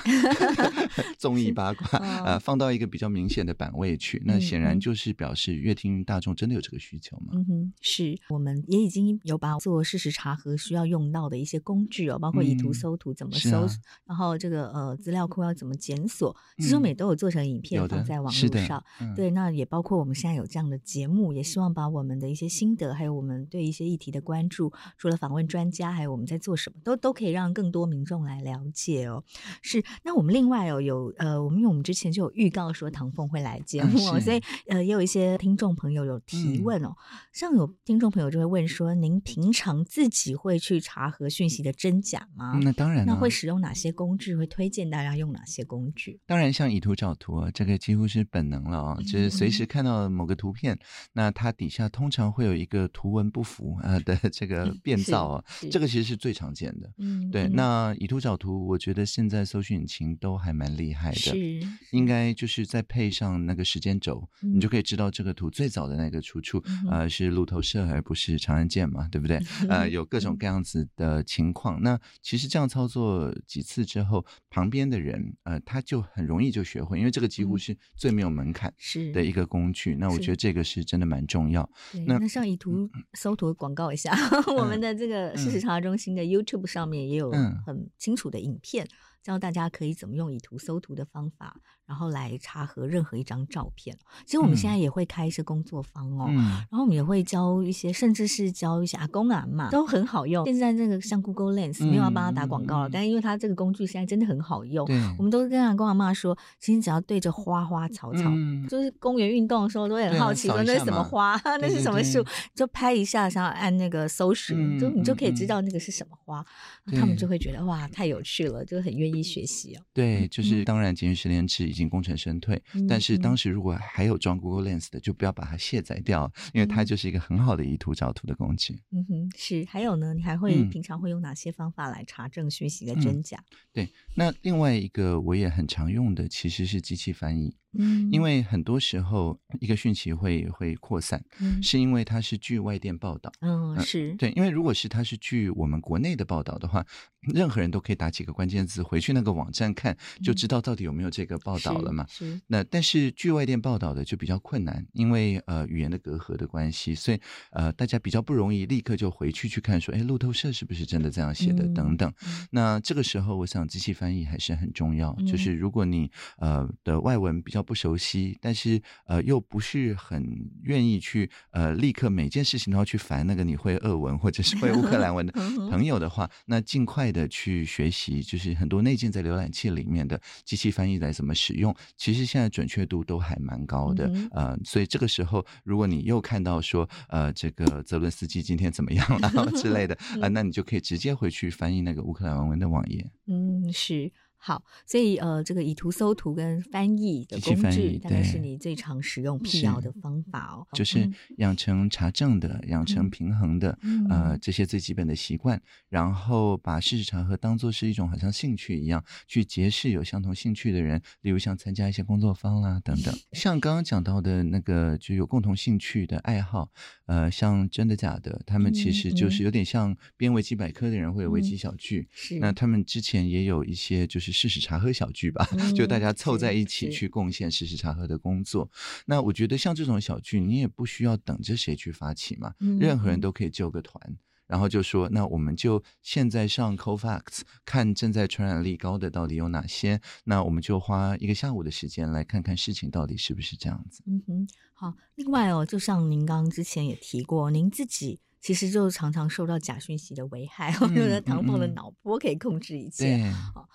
[1.17, 7.35] 综艺八卦啊、呃，放到一个比较明显的版位去，那显然就是表示乐听大众真的有这个需求嘛。
[7.35, 8.19] 嗯哼，是。
[8.31, 10.78] 我们也已经有把做事实查核需要。
[10.79, 13.69] 要用到的一些工具哦，包括以图搜图怎么搜，嗯啊、
[14.07, 18.83] 然后这个呃资料库要怎么检索，其实我们也都有做成影片放在网络上。
[19.01, 29.25] 嗯、对，那也包括我们现在有这样的节目，也希望把我们的一些心得，还有我们对一些议题的关注，除了访问专家，还有我们在做什么，都都可以让更多民众来了解哦。
[29.63, 42.53] 是，那我们另外哦有呃，我们因为我们之前就有预告说唐凤会来节目，哦，嗯、所以呃也有一些听众朋友有提问哦，嗯、像有听众朋友就会问说，您平常自己会去去查核讯息的真假吗？
[42.55, 43.07] 嗯、那当然。
[43.07, 44.37] 那会使用哪些工具？
[44.37, 46.21] 会推荐大家用哪些工具？
[46.27, 50.79] 当然，像以图找图啊，这个几乎是本能了啊、哦，就是随时看到某个图片，嗯、
[51.15, 56.93] 那它底下通常会有一个图文不符啊的这个变造啊，这个其实是最常见的。
[56.99, 57.45] 嗯，对。
[57.45, 61.61] 嗯、那以图找图，我觉得现在搜寻引擎都还蛮厉害的，是
[61.93, 69.39] 应该就是再配上那个时间轴，嗯、你就可以知道这个图最早的那个出处、嗯、呃是路透社而不是长安剑嘛，对不对？
[69.63, 71.81] 嗯、呃，有各种各样子的情况。
[71.81, 79.95] 嗯、那其实这样操作几次之后，旁边的人呃他就很容易就学会，因为这个几乎是最没有门槛是的一个工具。
[79.95, 81.69] 嗯、那我觉得这个是真的蛮重要。
[82.07, 84.13] 那那上以图搜图广告一下，
[84.49, 87.31] 嗯、我们的这个事实查核中心的 YouTube 上面也有
[87.65, 88.87] 很清楚的影片。
[89.21, 93.97] 教大家可以怎么用以图搜图的方法，然后来查核任何一张照片。
[94.27, 100.45] 其实我们现在也会开一些工作坊哦，嗯、然后我们也会教一些，甚至是教一些阿公阿妈，都很好用。
[100.45, 104.87] 现在那个像 Google Lens 没有要帮他打广告了，嗯、但是因为它这个工具现在真的很好用，
[105.17, 112.25] 我们都跟阿公阿妈说，其实只要对着花花草草，嗯、就是公园运动的时候都会很好奇说那是什么花， 那是什么树，
[112.55, 116.45] 就拍一下，然后按那个搜寻，嗯、就你就可以知道那个是什么花，
[116.87, 119.19] 嗯、他们就会觉得哇太有趣了，就很愿意。
[119.29, 128.79] 学习哦，对，就是当然，简讯实联制已经功成身退，嗯、但是当时如果还有装 Google Lens 的，就不要把它卸载掉，因为它就是一个很好的以图找图的工具。
[128.91, 129.65] 嗯哼，是。
[129.67, 133.39] 还有呢，你还会平常会用哪些方法来查证讯息的真假？
[133.39, 137.55] 嗯、对，那另外一个我也很常用的其实是机器翻译。
[137.77, 144.15] 嗯，因为很多时候一个讯息会会扩散，嗯，是因为它是据外电报道，嗯，是。
[144.15, 146.85] 对，因为如果是它是据我们国内的报道的话，
[147.33, 152.07] 任何人都可以打几个关键字回去那个网站看，就知道到底有没有这个报道了嘛。
[152.09, 162.13] 是，那但是据外电报道的就比较困难，因为呃语言的隔阂的关系，所以呃大家比较不容易立刻就回去去看说，哎，路透社是不是真的这样写的等等。
[162.51, 175.33] 那这个时候，我想机器翻译还是很重要，就是如果你呃的外文比较不熟悉，但是呃又不是很愿意去呃立刻每件事情都要去烦那个你会俄文或者是会乌克兰文的
[175.71, 193.05] 朋友的话，那尽快的去学习，就是很多内建在浏览器里面的机器翻译来怎么使用，其实现在准确度都还蛮高的，呃，所以这个时候如果你又看到说呃这个泽伦斯基今天怎么样了 之类的 啊、呃，那你就可以直接回去翻译那个乌克兰文文的网页。
[193.27, 194.11] 嗯，是。
[194.41, 200.67] 好，所以呃，这个以图搜图跟翻译的工具，大概是你最常使用、辟谣的方法哦。
[200.73, 203.77] 就是养成查证的、养成平衡的，
[204.09, 213.13] 呃，这些最基本的习惯，然后把事实查核当做是一种好像兴趣一样，去结识有相同兴趣的人，例如像参加一些工作坊啦等等。
[213.33, 216.71] 像刚刚讲到的那个，就有共同兴趣的爱好，
[217.07, 224.28] 呃，像真的假的，他们其实就是有点像编维基百科的人会有维基小聚，是那他们之前也有一些就是。
[224.33, 228.71] 事实查核小聚吧， 就大家凑在一起去贡献试试茶喝的工作。
[229.07, 234.17] 那我觉得像这种小聚，你也不需要等着谁去发起嘛，任何人都可以揪个团，
[234.47, 244.03] 然后就说，那我们就现在上 Cofacts 看正在传染力高的到底有哪些，那我们就花一个下午的时间来看看事情到底是不是这样子。
[244.07, 244.95] 嗯哼，好。
[245.17, 248.21] 另外哦，就像您刚刚之前也提过，您自己。
[248.41, 253.33] 其实就常常受到假讯息的危害，我觉得唐凤的脑波可以控制一切。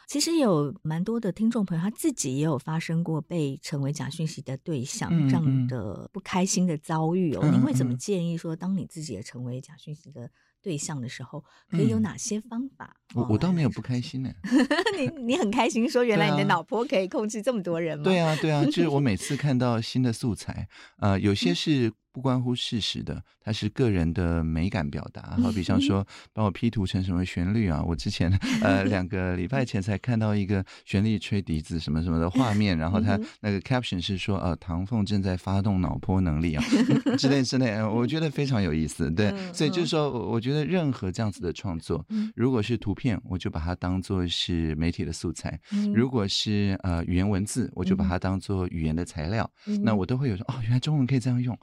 [0.08, 7.42] 其实有蛮多的听众朋友，他自己也有发生过被成为假讯息的对象、嗯、这样的不开心的遭遇哦。
[7.44, 10.30] 嗯、您会怎么建议说，当你自己也成为假讯息的
[10.62, 12.96] 对象的时候，可以有哪些方法？
[13.14, 14.30] 我我倒没有不开心呢。
[14.98, 18.04] 你你很开心说，原来你的脑波可以控制这么多人吗？
[18.04, 20.68] 对啊，对啊，就是我 每次看到新的素材，
[21.00, 21.92] 呃，有些是。
[22.14, 25.36] 不关乎事实的，它是个人的美感表达。
[25.42, 27.84] 好比像说，帮我 P 图成什么旋律啊？
[27.84, 36.64] 我之前呃两个礼拜前才看到一个旋律吹笛子什么什么的画面，然后他那个 caption 是说呃唐凤正在发动脑波能力啊
[37.18, 39.10] 之类之类，我觉得非常有意思。
[39.10, 42.06] 对，所以就是说，我觉得任何这样子的创作，
[42.36, 45.52] 如果是图片，我就把它当做是媒体的素材；
[45.94, 49.50] 如果是呃语言文字，我就把它当做语言的材料。
[49.84, 51.58] 那我都会有说哦，原来中文可以这样用。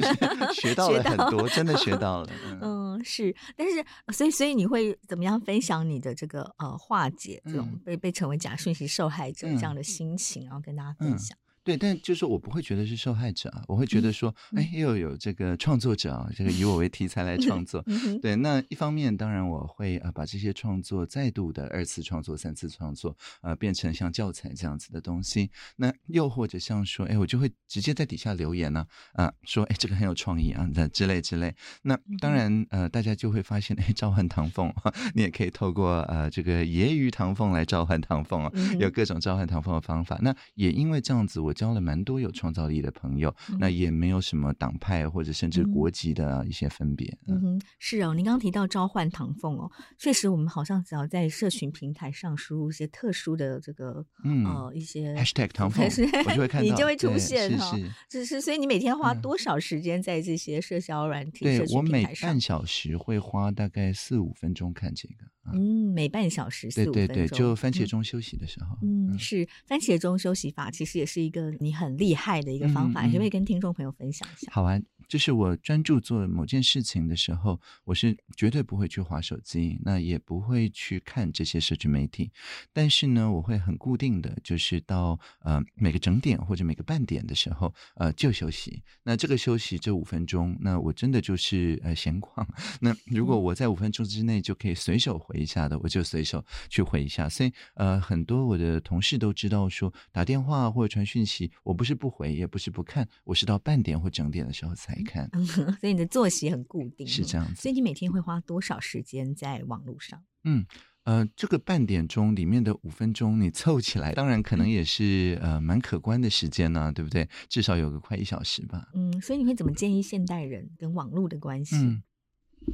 [0.54, 2.30] 学到了很多，真的学到了。
[2.60, 11.36] 嗯，是，但是，所以，所以你会怎么样分享你的这个呃化解这种被被成为假讯息受害者这样的心情，然后跟大家分享？
[11.64, 17.82] 对，但就是我不会觉得是受害者啊，我会觉得说，哎，又有这个创作者啊，这个以我为题材来创作。
[18.20, 25.50] 对，那一方面当然我会啊把这些创作再度的二次创作、三次创作，呃，变成像教材这样子的东西。
[25.76, 31.54] 那又或者像说，哎，我就会直接在底下留言呢，啊，说，哎，这个很有创意啊，那之类之类。
[31.82, 34.70] 那当然，呃，大家就会发现，哎，召唤唐凤，
[35.14, 40.18] 你也可以透过呃这个揶揄唐凤来召唤唐凤啊，有各种召唤唐凤的方法。
[40.20, 47.16] 那也因为这样子，我交了蛮多有创造力的朋友，那也没有什么党派或者甚至国籍的一些分别。
[47.26, 57.74] 嗯哼，是哦，您刚刚提到召唤唐凤哦，确实，我们好像只要在社群平台上输入一些特殊的这个嗯呃一些 hashtag 唐凤，我就会看到，你就会出现哈。
[58.10, 61.44] 是是，所以你每天花多少时间在这些社交软体？
[61.44, 65.14] 对，我每半小时会花大概四五分钟看这个。
[65.52, 67.06] 嗯，每半小时四五分钟。
[67.06, 68.78] 对对对，就番茄钟休息的时候。
[68.82, 74.50] 嗯，是番茄钟休息法，其实也是一个你很厉害的一个方法，可不可以跟听众朋友分享一下？
[74.52, 74.80] 好啊。
[75.06, 82.32] 就是我专注做某件事情的时候，我是绝对不会去划手机，那也不会去看这些社群媒体。
[82.72, 88.82] 但是呢，我会很固定的，就是到呃每个整点或者每个半点的时候，呃就休息。
[89.02, 92.48] 那这个休息这五分钟，那我真的就是呃闲逛。
[92.80, 97.28] 那如果我在五分钟之内就可以随手回一下的，我就随手去回一下。
[97.28, 104.94] 所以呃，很多我的同事都知道说，打电话或者传讯息，我不是不回，也不是不看，我是到半点或整点的时候才。
[105.04, 105.28] 看，
[105.80, 107.60] 所以你的作息很固定，是这样子。
[107.60, 110.24] 所以你每天会花多少时间在网络上？
[110.44, 110.64] 嗯，
[111.02, 117.28] 呃，这个半点钟里面的五分钟，你凑起来，当然可能也是呃蛮可观的时间呢、啊，对不对？
[117.50, 118.88] 至少有个快一小时吧。
[118.94, 121.76] 嗯，所以你会怎么建议现代人跟网络的关系？
[121.76, 122.02] 嗯，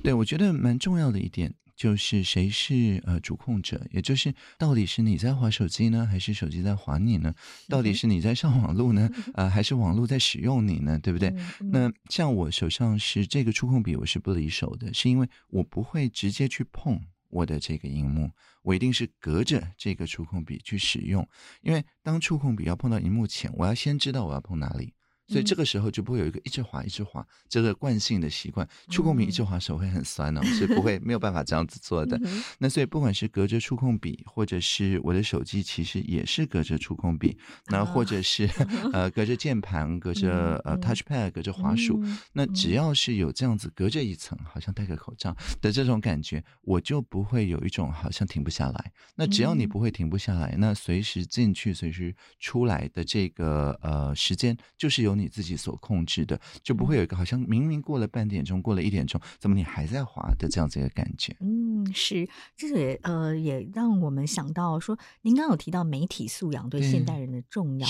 [0.05, 1.53] 对，我觉得蛮重要的一点。
[1.81, 7.35] 就是谁是呃主控者，也就是到底是你在划手机呢，还是手机在划你呢？
[7.71, 10.99] 到底是你在上网络呢，呃，还是网络在使用你呢？
[10.99, 11.35] 对不对？
[11.73, 17.01] 那像我手上是这个触控笔，我是不离手的，是因为我不会直接去碰
[17.31, 21.27] 我的这个荧幕，我一定是隔着这个触控笔去使用，
[21.63, 24.93] 因为当触控笔要碰到荧幕前，我要先知道我要碰哪里。
[25.31, 32.21] 所以这个时候就不会有一个一直滑一直滑这个惯性的习惯，触控笔一直滑手会很酸呢、哦，是不会没有办法这样子做的。
[32.59, 38.51] 那所以不管是隔着触控笔，或者是我的手机，其实也是隔着触控笔，那或者是
[38.93, 42.03] 呃隔着键盘，隔着呃 touchpad，隔着滑鼠，
[42.33, 48.93] 那只要是有这样子隔着一层，好像戴个口罩的这种感觉，我就不会有一种好像停不下来。
[49.15, 61.37] 那只要你不会停不下来，那随时进去随时出来的这个呃时间，就是由你自己所控制的，就不会有一个好像明明过了半点钟，过了一点钟，怎么你还在滑的这样子一个感觉？
[61.41, 67.87] 嗯，是，这也呃也让我们想到说，您刚刚有提到媒体素养对现代人的重要。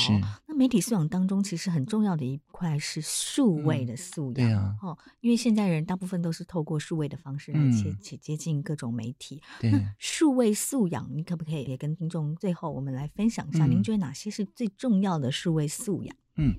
[0.46, 4.32] 那媒体素养当中，其实很重要的一块是数位的素养。
[4.32, 9.40] 嗯、对啊，哦，因为现代人大部分都是透过数位的方式来接接接近各种媒体。
[9.60, 13.66] 对，那数位素养，你可不可以也跟听众最后我们来分享一下？
[13.66, 16.16] 您觉得哪些是最重要的数位素养？
[16.36, 16.56] 嗯。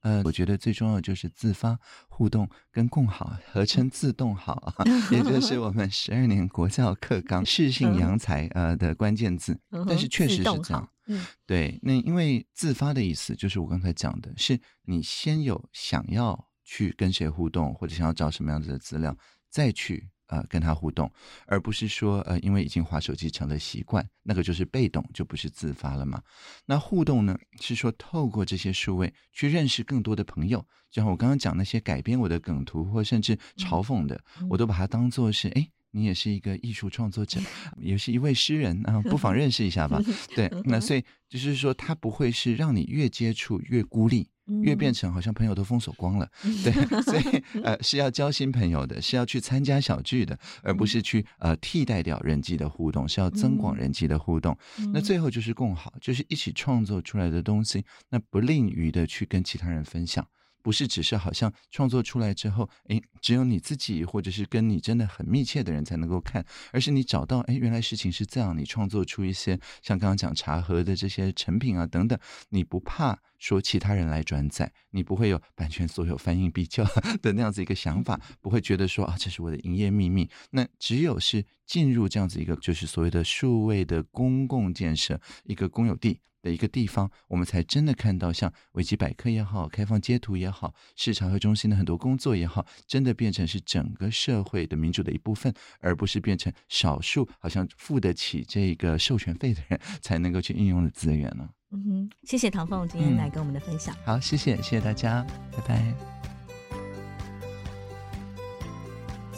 [0.00, 1.78] 呃，我觉得最重要的就是自发、
[2.08, 9.58] 互动跟共好，合称自动好啊， 也就是我们十二年国教课纲适 性扬才呃的关键字。
[9.86, 11.78] 但是确实是这样，嗯，对。
[11.82, 19.16] 那因为自发的意思就是我刚才讲的，是你先有想要去跟谁互动，或者想要找什么样子的资料，
[19.48, 20.08] 再去。
[20.30, 21.10] 呃，跟他互动，
[21.46, 26.22] 而不是说呃，因为已经滑手机成了习惯，那个就是被动，就不是自发了嘛。
[26.66, 37.40] 那互动呢，是说透过这些数位去认识更多的朋友，就像我刚刚讲那些改编我的梗图或甚至嘲讽的，嗯、我都把它当做是，哎，你也是一个艺术创作者，
[37.76, 40.00] 也是一位诗人啊，不妨认识一下吧。
[40.36, 44.28] 对， 那所以就是说，它不会是让你越接触越孤立。
[44.62, 46.28] 越变成好像朋友都封锁光了，
[46.64, 46.72] 对，
[47.02, 54.56] 所以呃是要交新朋友的，是要去参加小聚的，而不是去呃替代掉人际的互动，是要增广人际的互动。
[54.92, 60.26] 那最后就是共好，就是一起创作出来的东西，那不吝于的去跟其他人分享。
[60.62, 72.18] 不是只是好像创作出来之后，诶，只有你自己或者是跟你真的很密切的人才能够看，而是你找到，诶，原来事情是这样，你创作出一些像刚刚讲茶盒的这些成品啊等等，
[72.50, 76.84] 你不怕说其他人来转载，你不会有版权所有翻译必究
[77.22, 80.28] 的那样子一个想法，不会觉得说啊，这是我的营业秘密。
[80.50, 86.20] 那只有是进入这样子一个就是所谓的数位的公共建设，一个公有地。
[86.42, 101.48] 的一个地方，我们才真的看到像维基百科也好，开放街图也好，市场和中心的很多工作也好，真的变成是整个社会的民主的一部分，而不是变成少数好像付得起这个授权费的人才能够去应用的资源呢？
[101.72, 103.94] 嗯哼，谢谢唐凤今天来跟我们的分享。
[103.94, 106.29] 嗯、好，谢谢，谢谢大家，拜拜。